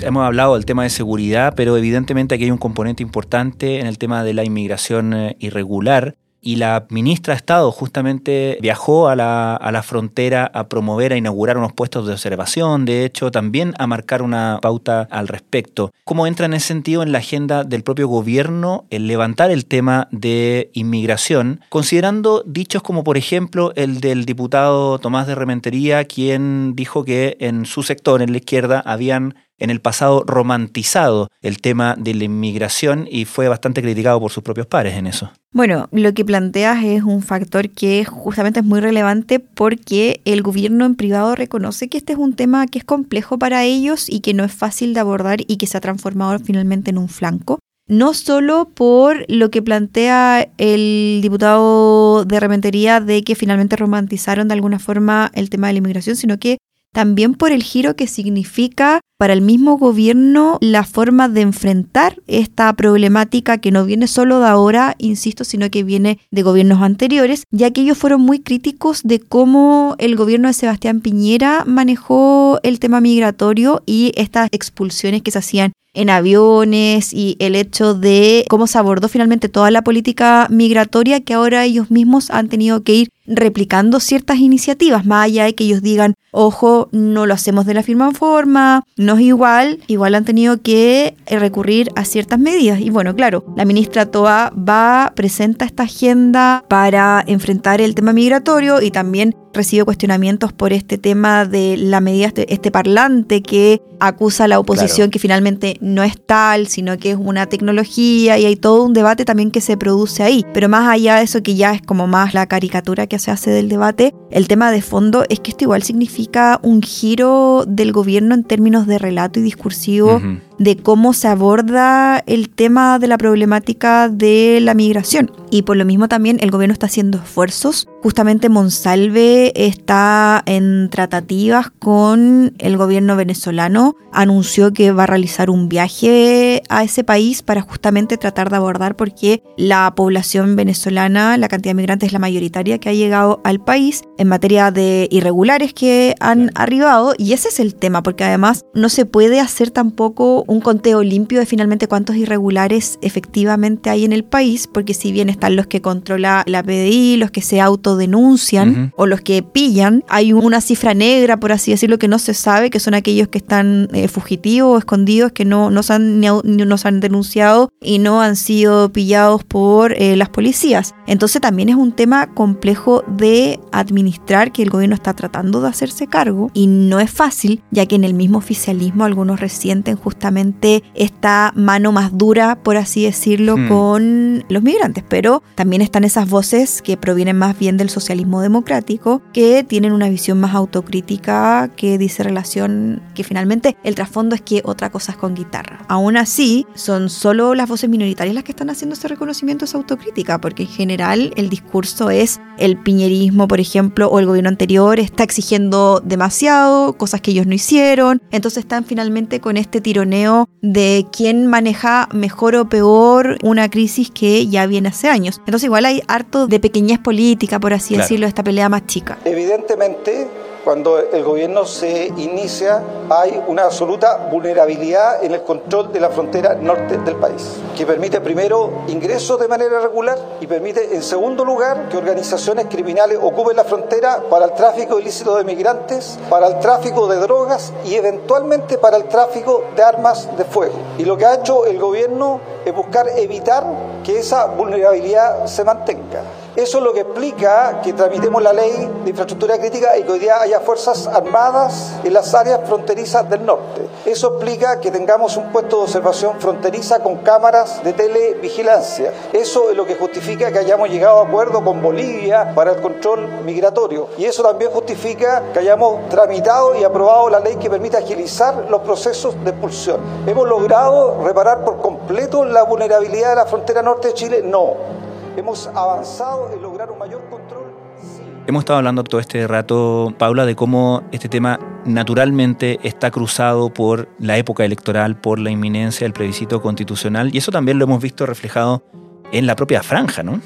Hemos 0.00 0.24
hablado 0.24 0.54
del 0.54 0.66
tema 0.66 0.84
de 0.84 0.90
seguridad, 0.90 1.54
pero 1.56 1.76
evidentemente 1.76 2.36
aquí 2.36 2.44
hay 2.44 2.52
un 2.52 2.58
componente 2.58 3.02
importante 3.02 3.80
en 3.80 3.88
el 3.88 3.98
tema 3.98 4.22
de 4.22 4.34
la 4.34 4.44
inmigración 4.44 5.14
eh, 5.14 5.36
irregular 5.40 6.14
y 6.46 6.56
la 6.56 6.86
ministra 6.90 7.34
de 7.34 7.38
Estado 7.38 7.72
justamente 7.72 8.56
viajó 8.60 9.08
a 9.08 9.16
la, 9.16 9.56
a 9.56 9.72
la 9.72 9.82
frontera 9.82 10.48
a 10.54 10.68
promover, 10.68 11.12
a 11.12 11.16
inaugurar 11.16 11.58
unos 11.58 11.72
puestos 11.72 12.06
de 12.06 12.12
observación, 12.12 12.84
de 12.84 13.04
hecho 13.04 13.32
también 13.32 13.74
a 13.78 13.88
marcar 13.88 14.22
una 14.22 14.60
pauta 14.62 15.08
al 15.10 15.26
respecto. 15.26 15.92
¿Cómo 16.04 16.28
entra 16.28 16.46
en 16.46 16.54
ese 16.54 16.68
sentido 16.68 17.02
en 17.02 17.10
la 17.10 17.18
agenda 17.18 17.64
del 17.64 17.82
propio 17.82 18.06
gobierno 18.06 18.84
el 18.90 19.08
levantar 19.08 19.50
el 19.50 19.66
tema 19.66 20.06
de 20.12 20.70
inmigración, 20.72 21.62
considerando 21.68 22.44
dichos 22.46 22.80
como 22.80 23.02
por 23.02 23.16
ejemplo 23.16 23.72
el 23.74 24.00
del 24.00 24.24
diputado 24.24 25.00
Tomás 25.00 25.26
de 25.26 25.34
Rementería, 25.34 26.04
quien 26.04 26.76
dijo 26.76 27.04
que 27.04 27.36
en 27.40 27.66
su 27.66 27.82
sector, 27.82 28.22
en 28.22 28.30
la 28.30 28.38
izquierda, 28.38 28.80
habían 28.86 29.34
en 29.58 29.70
el 29.70 29.80
pasado 29.80 30.24
romantizado 30.26 31.28
el 31.42 31.60
tema 31.60 31.94
de 31.98 32.14
la 32.14 32.24
inmigración 32.24 33.06
y 33.10 33.24
fue 33.24 33.48
bastante 33.48 33.82
criticado 33.82 34.20
por 34.20 34.30
sus 34.30 34.42
propios 34.42 34.66
pares 34.66 34.94
en 34.94 35.06
eso. 35.06 35.30
Bueno, 35.52 35.88
lo 35.92 36.12
que 36.12 36.24
planteas 36.24 36.84
es 36.84 37.02
un 37.02 37.22
factor 37.22 37.70
que 37.70 38.04
justamente 38.04 38.60
es 38.60 38.66
muy 38.66 38.80
relevante 38.80 39.40
porque 39.40 40.20
el 40.24 40.42
gobierno 40.42 40.84
en 40.84 40.94
privado 40.94 41.34
reconoce 41.34 41.88
que 41.88 41.98
este 41.98 42.12
es 42.12 42.18
un 42.18 42.34
tema 42.34 42.66
que 42.66 42.78
es 42.78 42.84
complejo 42.84 43.38
para 43.38 43.64
ellos 43.64 44.10
y 44.10 44.20
que 44.20 44.34
no 44.34 44.44
es 44.44 44.52
fácil 44.52 44.92
de 44.92 45.00
abordar 45.00 45.40
y 45.46 45.56
que 45.56 45.66
se 45.66 45.78
ha 45.78 45.80
transformado 45.80 46.38
finalmente 46.38 46.90
en 46.90 46.98
un 46.98 47.08
flanco. 47.08 47.58
No 47.88 48.14
solo 48.14 48.68
por 48.74 49.24
lo 49.28 49.50
que 49.50 49.62
plantea 49.62 50.48
el 50.58 51.20
diputado 51.22 52.24
de 52.24 52.40
Rementería 52.40 53.00
de 53.00 53.22
que 53.22 53.36
finalmente 53.36 53.76
romantizaron 53.76 54.48
de 54.48 54.54
alguna 54.54 54.80
forma 54.80 55.30
el 55.34 55.50
tema 55.50 55.68
de 55.68 55.74
la 55.74 55.78
inmigración, 55.78 56.16
sino 56.16 56.38
que 56.38 56.58
también 56.96 57.34
por 57.34 57.52
el 57.52 57.62
giro 57.62 57.94
que 57.94 58.06
significa 58.06 59.02
para 59.18 59.34
el 59.34 59.42
mismo 59.42 59.76
gobierno 59.76 60.56
la 60.62 60.82
forma 60.82 61.28
de 61.28 61.42
enfrentar 61.42 62.22
esta 62.26 62.72
problemática 62.72 63.58
que 63.58 63.70
no 63.70 63.84
viene 63.84 64.06
solo 64.06 64.40
de 64.40 64.46
ahora, 64.46 64.94
insisto, 64.96 65.44
sino 65.44 65.68
que 65.68 65.82
viene 65.82 66.18
de 66.30 66.40
gobiernos 66.40 66.80
anteriores, 66.80 67.42
ya 67.50 67.70
que 67.70 67.82
ellos 67.82 67.98
fueron 67.98 68.22
muy 68.22 68.38
críticos 68.40 69.02
de 69.04 69.20
cómo 69.20 69.94
el 69.98 70.16
gobierno 70.16 70.48
de 70.48 70.54
Sebastián 70.54 71.02
Piñera 71.02 71.64
manejó 71.66 72.60
el 72.62 72.80
tema 72.80 73.02
migratorio 73.02 73.82
y 73.84 74.12
estas 74.16 74.48
expulsiones 74.50 75.20
que 75.20 75.32
se 75.32 75.40
hacían 75.40 75.72
en 75.96 76.10
aviones 76.10 77.12
y 77.12 77.36
el 77.40 77.56
hecho 77.56 77.94
de 77.94 78.44
cómo 78.48 78.66
se 78.66 78.78
abordó 78.78 79.08
finalmente 79.08 79.48
toda 79.48 79.70
la 79.70 79.82
política 79.82 80.46
migratoria 80.50 81.20
que 81.20 81.34
ahora 81.34 81.64
ellos 81.64 81.90
mismos 81.90 82.30
han 82.30 82.48
tenido 82.48 82.82
que 82.82 82.94
ir 82.94 83.08
replicando 83.26 83.98
ciertas 83.98 84.38
iniciativas, 84.38 85.04
más 85.04 85.24
allá 85.24 85.44
de 85.44 85.54
que 85.54 85.64
ellos 85.64 85.82
digan, 85.82 86.14
ojo, 86.30 86.88
no 86.92 87.26
lo 87.26 87.34
hacemos 87.34 87.66
de 87.66 87.74
la 87.74 87.82
firma 87.82 88.12
forma, 88.12 88.84
no 88.96 89.14
es 89.14 89.22
igual, 89.22 89.80
igual 89.86 90.14
han 90.14 90.24
tenido 90.24 90.60
que 90.62 91.16
recurrir 91.26 91.90
a 91.96 92.04
ciertas 92.04 92.38
medidas. 92.38 92.80
Y 92.80 92.90
bueno, 92.90 93.14
claro, 93.16 93.44
la 93.56 93.64
ministra 93.64 94.06
Toa 94.06 94.52
va, 94.56 95.12
presenta 95.16 95.64
esta 95.64 95.84
agenda 95.84 96.64
para 96.68 97.24
enfrentar 97.26 97.80
el 97.80 97.94
tema 97.94 98.12
migratorio 98.12 98.80
y 98.82 98.90
también 98.90 99.34
recibe 99.56 99.84
cuestionamientos 99.84 100.52
por 100.52 100.72
este 100.72 100.98
tema 100.98 101.44
de 101.44 101.76
la 101.76 102.00
medida, 102.00 102.26
este, 102.26 102.52
este 102.52 102.70
parlante 102.70 103.42
que 103.42 103.82
acusa 103.98 104.44
a 104.44 104.48
la 104.48 104.58
oposición 104.58 105.10
que 105.10 105.18
finalmente 105.18 105.76
no 105.80 106.02
es 106.02 106.20
tal, 106.24 106.66
sino 106.68 106.98
que 106.98 107.12
es 107.12 107.16
una 107.18 107.46
tecnología 107.46 108.38
y 108.38 108.44
hay 108.44 108.56
todo 108.56 108.82
un 108.84 108.92
debate 108.92 109.24
también 109.24 109.50
que 109.50 109.60
se 109.60 109.76
produce 109.76 110.22
ahí. 110.22 110.44
Pero 110.52 110.68
más 110.68 110.88
allá 110.88 111.16
de 111.16 111.24
eso, 111.24 111.42
que 111.42 111.54
ya 111.54 111.72
es 111.72 111.82
como 111.82 112.06
más 112.06 112.34
la 112.34 112.46
caricatura 112.46 113.06
que 113.06 113.18
se 113.18 113.30
hace 113.30 113.50
del 113.50 113.68
debate, 113.68 114.14
el 114.30 114.48
tema 114.48 114.70
de 114.70 114.82
fondo 114.82 115.24
es 115.28 115.40
que 115.40 115.50
esto 115.50 115.64
igual 115.64 115.82
significa 115.82 116.60
un 116.62 116.82
giro 116.82 117.64
del 117.66 117.92
gobierno 117.92 118.34
en 118.34 118.44
términos 118.44 118.86
de 118.86 118.98
relato 118.98 119.40
y 119.40 119.42
discursivo 119.42 120.20
de 120.58 120.76
cómo 120.76 121.12
se 121.12 121.28
aborda 121.28 122.22
el 122.26 122.48
tema 122.48 122.98
de 122.98 123.08
la 123.08 123.18
problemática 123.18 124.08
de 124.08 124.58
la 124.60 124.74
migración. 124.74 125.30
Y 125.50 125.62
por 125.62 125.76
lo 125.76 125.84
mismo 125.84 126.08
también 126.08 126.38
el 126.40 126.50
gobierno 126.50 126.72
está 126.72 126.86
haciendo 126.86 127.18
esfuerzos. 127.18 127.88
Justamente 128.06 128.48
Monsalve 128.48 129.52
está 129.56 130.40
en 130.46 130.90
tratativas 130.90 131.72
con 131.76 132.54
el 132.60 132.76
gobierno 132.76 133.16
venezolano. 133.16 133.96
Anunció 134.12 134.72
que 134.72 134.92
va 134.92 135.02
a 135.02 135.06
realizar 135.06 135.50
un 135.50 135.68
viaje 135.68 136.62
a 136.68 136.84
ese 136.84 137.02
país 137.02 137.42
para 137.42 137.62
justamente 137.62 138.16
tratar 138.16 138.48
de 138.48 138.58
abordar 138.58 138.94
porque 138.94 139.42
la 139.56 139.92
población 139.96 140.54
venezolana, 140.54 141.36
la 141.36 141.48
cantidad 141.48 141.70
de 141.70 141.78
migrantes 141.78 142.06
es 142.06 142.12
la 142.12 142.20
mayoritaria 142.20 142.78
que 142.78 142.90
ha 142.90 142.92
llegado 142.92 143.40
al 143.42 143.58
país 143.58 144.04
en 144.18 144.28
materia 144.28 144.70
de 144.70 145.08
irregulares 145.10 145.74
que 145.74 146.14
han 146.20 146.52
arribado. 146.54 147.12
Y 147.18 147.32
ese 147.32 147.48
es 147.48 147.58
el 147.58 147.74
tema, 147.74 148.04
porque 148.04 148.22
además 148.22 148.64
no 148.72 148.88
se 148.88 149.04
puede 149.04 149.40
hacer 149.40 149.72
tampoco 149.72 150.44
un 150.46 150.60
conteo 150.60 151.02
limpio 151.02 151.40
de 151.40 151.46
finalmente 151.46 151.88
cuántos 151.88 152.14
irregulares 152.14 153.00
efectivamente 153.02 153.90
hay 153.90 154.04
en 154.04 154.12
el 154.12 154.22
país, 154.22 154.68
porque 154.72 154.94
si 154.94 155.10
bien 155.10 155.28
están 155.28 155.56
los 155.56 155.66
que 155.66 155.82
controla 155.82 156.44
la 156.46 156.62
PDI, 156.62 157.16
los 157.16 157.32
que 157.32 157.42
se 157.42 157.60
autodenuncian 157.96 158.92
o 158.96 159.06
los 159.06 159.20
que 159.20 159.42
pillan, 159.42 160.04
hay 160.08 160.32
una 160.32 160.60
cifra 160.60 160.94
negra, 160.94 161.38
por 161.38 161.52
así 161.52 161.70
decirlo, 161.70 161.98
que 161.98 162.08
no 162.08 162.18
se 162.18 162.34
sabe, 162.34 162.70
que 162.70 162.80
son 162.80 162.94
aquellos 162.94 163.28
que 163.28 163.38
están 163.38 163.88
eh, 163.92 164.08
fugitivos 164.08 164.74
o 164.74 164.78
escondidos, 164.78 165.32
que 165.32 165.44
no, 165.44 165.70
no, 165.70 165.82
se 165.82 165.94
han, 165.94 166.20
no 166.20 166.76
han 166.84 167.00
denunciado 167.00 167.70
y 167.80 167.98
no 167.98 168.20
han 168.20 168.36
sido 168.36 168.92
pillados 168.92 169.44
por 169.44 169.92
eh, 169.94 170.16
las 170.16 170.28
policías. 170.28 170.94
Entonces 171.06 171.40
también 171.40 171.68
es 171.68 171.76
un 171.76 171.92
tema 171.92 172.34
complejo 172.34 173.02
de 173.06 173.58
administrar 173.72 174.52
que 174.52 174.62
el 174.62 174.70
gobierno 174.70 174.94
está 174.94 175.14
tratando 175.14 175.60
de 175.60 175.68
hacerse 175.68 176.06
cargo 176.06 176.50
y 176.52 176.66
no 176.66 177.00
es 177.00 177.10
fácil, 177.10 177.62
ya 177.70 177.86
que 177.86 177.96
en 177.96 178.04
el 178.04 178.14
mismo 178.14 178.38
oficialismo 178.38 179.04
algunos 179.04 179.40
resienten 179.40 179.96
justamente 179.96 180.82
esta 180.94 181.52
mano 181.56 181.92
más 181.92 182.16
dura, 182.16 182.58
por 182.62 182.76
así 182.76 183.04
decirlo, 183.04 183.56
hmm. 183.56 183.68
con 183.68 184.44
los 184.48 184.62
migrantes. 184.62 185.04
Pero 185.08 185.42
también 185.54 185.82
están 185.82 186.04
esas 186.04 186.28
voces 186.28 186.82
que 186.82 186.96
provienen 186.96 187.38
más 187.38 187.58
bien 187.58 187.75
del 187.76 187.90
socialismo 187.90 188.40
democrático, 188.40 189.22
que 189.32 189.64
tienen 189.64 189.92
una 189.92 190.08
visión 190.08 190.40
más 190.40 190.54
autocrítica, 190.54 191.70
que 191.76 191.98
dice 191.98 192.22
relación, 192.22 193.02
que 193.14 193.24
finalmente 193.24 193.76
el 193.82 193.94
trasfondo 193.94 194.34
es 194.34 194.40
que 194.40 194.62
otra 194.64 194.90
cosa 194.90 195.12
es 195.12 195.18
con 195.18 195.34
guitarra. 195.34 195.84
Aún 195.88 196.16
así, 196.16 196.66
son 196.74 197.10
solo 197.10 197.54
las 197.54 197.68
voces 197.68 197.90
minoritarias 197.90 198.34
las 198.34 198.44
que 198.44 198.52
están 198.52 198.70
haciendo 198.70 198.94
ese 198.94 199.08
reconocimiento, 199.08 199.64
esa 199.64 199.78
autocrítica, 199.78 200.40
porque 200.40 200.64
en 200.64 200.68
general 200.68 201.32
el 201.36 201.48
discurso 201.48 202.10
es 202.10 202.40
el 202.58 202.78
piñerismo, 202.78 203.48
por 203.48 203.60
ejemplo, 203.60 204.08
o 204.08 204.18
el 204.18 204.26
gobierno 204.26 204.48
anterior 204.48 204.98
está 204.98 205.24
exigiendo 205.24 206.00
demasiado, 206.04 206.94
cosas 206.94 207.20
que 207.20 207.30
ellos 207.30 207.46
no 207.46 207.54
hicieron, 207.54 208.22
entonces 208.30 208.64
están 208.64 208.84
finalmente 208.84 209.40
con 209.40 209.56
este 209.56 209.80
tironeo 209.80 210.48
de 210.62 211.06
quién 211.12 211.46
maneja 211.46 212.08
mejor 212.12 212.56
o 212.56 212.68
peor 212.68 213.38
una 213.42 213.68
crisis 213.70 214.10
que 214.10 214.46
ya 214.46 214.66
viene 214.66 214.88
hace 214.88 215.08
años. 215.08 215.38
Entonces 215.40 215.64
igual 215.64 215.84
hay 215.84 216.02
harto 216.08 216.46
de 216.46 216.60
pequeñez 216.60 216.98
política, 216.98 217.60
por 217.66 217.74
así 217.74 217.96
decirlo, 217.96 218.28
esta 218.28 218.44
pelea 218.44 218.68
más 218.68 218.86
chica. 218.86 219.18
Evidentemente 219.24 220.28
cuando 220.62 221.00
el 221.00 221.24
gobierno 221.24 221.64
se 221.64 222.06
inicia 222.16 222.80
hay 223.10 223.42
una 223.48 223.64
absoluta 223.64 224.28
vulnerabilidad 224.30 225.24
en 225.24 225.34
el 225.34 225.42
control 225.42 225.92
de 225.92 225.98
la 225.98 226.10
frontera 226.10 226.54
norte 226.54 226.96
del 226.98 227.16
país, 227.16 227.56
que 227.76 227.84
permite 227.84 228.20
primero 228.20 228.84
ingresos 228.86 229.40
de 229.40 229.48
manera 229.48 229.80
regular 229.80 230.16
y 230.40 230.46
permite 230.46 230.94
en 230.94 231.02
segundo 231.02 231.44
lugar 231.44 231.88
que 231.88 231.96
organizaciones 231.96 232.66
criminales 232.66 233.18
ocupen 233.20 233.56
la 233.56 233.64
frontera 233.64 234.22
para 234.30 234.44
el 234.44 234.52
tráfico 234.52 235.00
ilícito 235.00 235.36
de 235.36 235.42
migrantes, 235.42 236.20
para 236.30 236.46
el 236.46 236.60
tráfico 236.60 237.08
de 237.08 237.16
drogas 237.16 237.72
y 237.84 237.96
eventualmente 237.96 238.78
para 238.78 238.96
el 238.96 239.08
tráfico 239.08 239.64
de 239.74 239.82
armas 239.82 240.36
de 240.36 240.44
fuego. 240.44 240.76
Y 240.98 241.04
lo 241.04 241.16
que 241.16 241.26
ha 241.26 241.34
hecho 241.34 241.66
el 241.66 241.80
gobierno 241.80 242.40
es 242.64 242.72
buscar 242.72 243.08
evitar 243.16 243.64
que 244.04 244.20
esa 244.20 244.46
vulnerabilidad 244.46 245.46
se 245.46 245.64
mantenga. 245.64 246.22
Eso 246.56 246.78
es 246.78 246.84
lo 246.84 246.94
que 246.94 247.00
explica 247.00 247.82
que 247.82 247.92
tramitemos 247.92 248.42
la 248.42 248.50
ley 248.50 248.90
de 249.04 249.10
infraestructura 249.10 249.58
crítica 249.58 249.94
y 249.98 250.04
que 250.04 250.12
hoy 250.12 250.18
día 250.18 250.40
haya 250.40 250.60
fuerzas 250.60 251.06
armadas 251.06 251.96
en 252.02 252.14
las 252.14 252.32
áreas 252.34 252.60
fronterizas 252.66 253.28
del 253.28 253.44
norte. 253.44 253.86
Eso 254.06 254.28
explica 254.28 254.80
que 254.80 254.90
tengamos 254.90 255.36
un 255.36 255.52
puesto 255.52 255.76
de 255.76 255.82
observación 255.82 256.40
fronteriza 256.40 257.02
con 257.02 257.16
cámaras 257.16 257.84
de 257.84 257.92
televigilancia. 257.92 259.12
Eso 259.34 259.70
es 259.70 259.76
lo 259.76 259.84
que 259.84 259.96
justifica 259.96 260.50
que 260.50 260.58
hayamos 260.58 260.88
llegado 260.88 261.20
a 261.20 261.26
acuerdo 261.26 261.62
con 261.62 261.82
Bolivia 261.82 262.54
para 262.54 262.72
el 262.72 262.80
control 262.80 263.28
migratorio. 263.44 264.08
Y 264.16 264.24
eso 264.24 264.42
también 264.42 264.70
justifica 264.70 265.42
que 265.52 265.58
hayamos 265.58 266.08
tramitado 266.08 266.74
y 266.74 266.84
aprobado 266.84 267.28
la 267.28 267.40
ley 267.40 267.56
que 267.56 267.68
permite 267.68 267.98
agilizar 267.98 268.64
los 268.70 268.80
procesos 268.80 269.34
de 269.44 269.50
expulsión. 269.50 270.00
¿Hemos 270.26 270.48
logrado 270.48 271.22
reparar 271.22 271.62
por 271.66 271.76
completo 271.82 272.46
la 272.46 272.62
vulnerabilidad 272.62 273.28
de 273.28 273.36
la 273.36 273.44
frontera 273.44 273.82
norte 273.82 274.08
de 274.08 274.14
Chile? 274.14 274.42
No. 274.42 275.05
¿Hemos 275.36 275.66
avanzado 275.66 276.50
en 276.50 276.62
lograr 276.62 276.90
un 276.90 276.98
mayor 276.98 277.22
control? 277.28 277.66
Sí. 278.00 278.22
Hemos 278.46 278.60
estado 278.60 278.78
hablando 278.78 279.04
todo 279.04 279.20
este 279.20 279.46
rato, 279.46 280.14
Paula, 280.16 280.46
de 280.46 280.56
cómo 280.56 281.02
este 281.12 281.28
tema 281.28 281.60
naturalmente 281.84 282.78
está 282.82 283.10
cruzado 283.10 283.68
por 283.68 284.08
la 284.18 284.38
época 284.38 284.64
electoral, 284.64 285.20
por 285.20 285.38
la 285.38 285.50
inminencia 285.50 286.06
del 286.06 286.14
plebiscito 286.14 286.62
constitucional, 286.62 287.34
y 287.34 287.38
eso 287.38 287.52
también 287.52 287.78
lo 287.78 287.84
hemos 287.84 288.02
visto 288.02 288.24
reflejado 288.24 288.82
en 289.30 289.46
la 289.46 289.56
propia 289.56 289.82
franja, 289.82 290.22
¿no? 290.22 290.40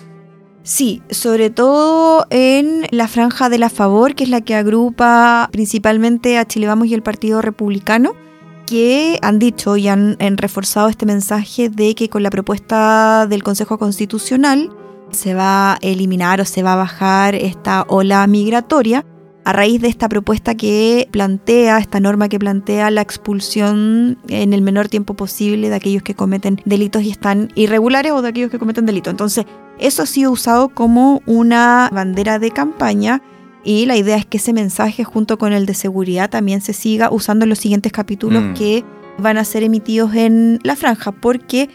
Sí, 0.64 1.02
sobre 1.10 1.50
todo 1.50 2.26
en 2.30 2.86
la 2.90 3.06
franja 3.06 3.48
de 3.48 3.58
la 3.58 3.70
favor, 3.70 4.16
que 4.16 4.24
es 4.24 4.30
la 4.30 4.40
que 4.40 4.56
agrupa 4.56 5.48
principalmente 5.52 6.36
a 6.36 6.46
Chile 6.46 6.66
Vamos 6.66 6.88
y 6.88 6.94
el 6.94 7.02
Partido 7.02 7.42
Republicano, 7.42 8.14
que 8.66 9.18
han 9.22 9.38
dicho 9.38 9.76
y 9.76 9.88
han, 9.88 10.16
han 10.20 10.36
reforzado 10.36 10.88
este 10.88 11.06
mensaje 11.06 11.68
de 11.68 11.94
que 11.94 12.08
con 12.08 12.22
la 12.22 12.30
propuesta 12.30 13.26
del 13.28 13.42
Consejo 13.42 13.78
Constitucional 13.78 14.70
se 15.10 15.34
va 15.34 15.74
a 15.74 15.78
eliminar 15.82 16.40
o 16.40 16.44
se 16.44 16.62
va 16.62 16.74
a 16.74 16.76
bajar 16.76 17.34
esta 17.34 17.84
ola 17.88 18.26
migratoria 18.26 19.04
a 19.44 19.52
raíz 19.52 19.80
de 19.80 19.88
esta 19.88 20.08
propuesta 20.08 20.54
que 20.54 21.08
plantea, 21.10 21.78
esta 21.78 21.98
norma 21.98 22.28
que 22.28 22.38
plantea 22.38 22.90
la 22.90 23.00
expulsión 23.00 24.18
en 24.28 24.52
el 24.52 24.62
menor 24.62 24.88
tiempo 24.88 25.14
posible 25.14 25.68
de 25.70 25.74
aquellos 25.74 26.02
que 26.02 26.14
cometen 26.14 26.60
delitos 26.64 27.02
y 27.02 27.10
están 27.10 27.50
irregulares 27.54 28.12
o 28.12 28.22
de 28.22 28.28
aquellos 28.28 28.50
que 28.50 28.58
cometen 28.58 28.86
delitos. 28.86 29.10
Entonces, 29.10 29.46
eso 29.78 30.02
ha 30.02 30.06
sido 30.06 30.30
usado 30.30 30.68
como 30.68 31.22
una 31.26 31.88
bandera 31.92 32.38
de 32.38 32.50
campaña 32.50 33.22
y 33.64 33.86
la 33.86 33.96
idea 33.96 34.16
es 34.16 34.26
que 34.26 34.38
ese 34.38 34.52
mensaje 34.52 35.04
junto 35.04 35.38
con 35.38 35.52
el 35.52 35.66
de 35.66 35.74
seguridad 35.74 36.30
también 36.30 36.60
se 36.60 36.72
siga 36.72 37.10
usando 37.10 37.44
en 37.44 37.50
los 37.50 37.58
siguientes 37.58 37.92
capítulos 37.92 38.42
mm. 38.42 38.54
que 38.54 38.84
van 39.18 39.38
a 39.38 39.44
ser 39.44 39.62
emitidos 39.62 40.14
en 40.14 40.60
la 40.62 40.76
franja, 40.76 41.12
porque 41.12 41.68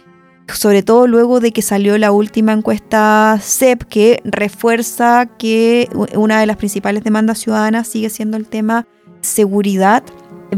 sobre 0.53 0.83
todo 0.83 1.07
luego 1.07 1.39
de 1.39 1.51
que 1.51 1.61
salió 1.61 1.97
la 1.97 2.11
última 2.11 2.53
encuesta 2.53 3.37
CEP 3.41 3.83
que 3.83 4.21
refuerza 4.23 5.25
que 5.37 5.89
una 6.15 6.39
de 6.39 6.45
las 6.45 6.57
principales 6.57 7.03
demandas 7.03 7.39
ciudadanas 7.39 7.87
sigue 7.87 8.09
siendo 8.09 8.37
el 8.37 8.47
tema 8.47 8.87
seguridad, 9.21 10.03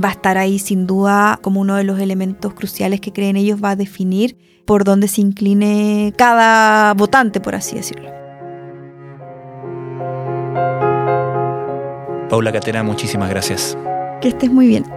va 0.03 0.09
a 0.09 0.11
estar 0.11 0.37
ahí 0.37 0.59
sin 0.59 0.87
duda 0.87 1.39
como 1.41 1.61
uno 1.61 1.75
de 1.75 1.83
los 1.83 1.99
elementos 1.99 2.53
cruciales 2.53 3.01
que 3.01 3.13
creen 3.13 3.37
ellos 3.37 3.63
va 3.63 3.71
a 3.71 3.75
definir 3.75 4.37
por 4.65 4.83
dónde 4.83 5.07
se 5.07 5.21
incline 5.21 6.13
cada 6.17 6.93
votante, 6.93 7.39
por 7.39 7.55
así 7.55 7.77
decirlo. 7.77 8.11
Paula 12.29 12.51
Catena, 12.51 12.83
muchísimas 12.83 13.29
gracias. 13.29 13.77
Que 14.19 14.27
estés 14.29 14.51
muy 14.51 14.67
bien. 14.67 14.96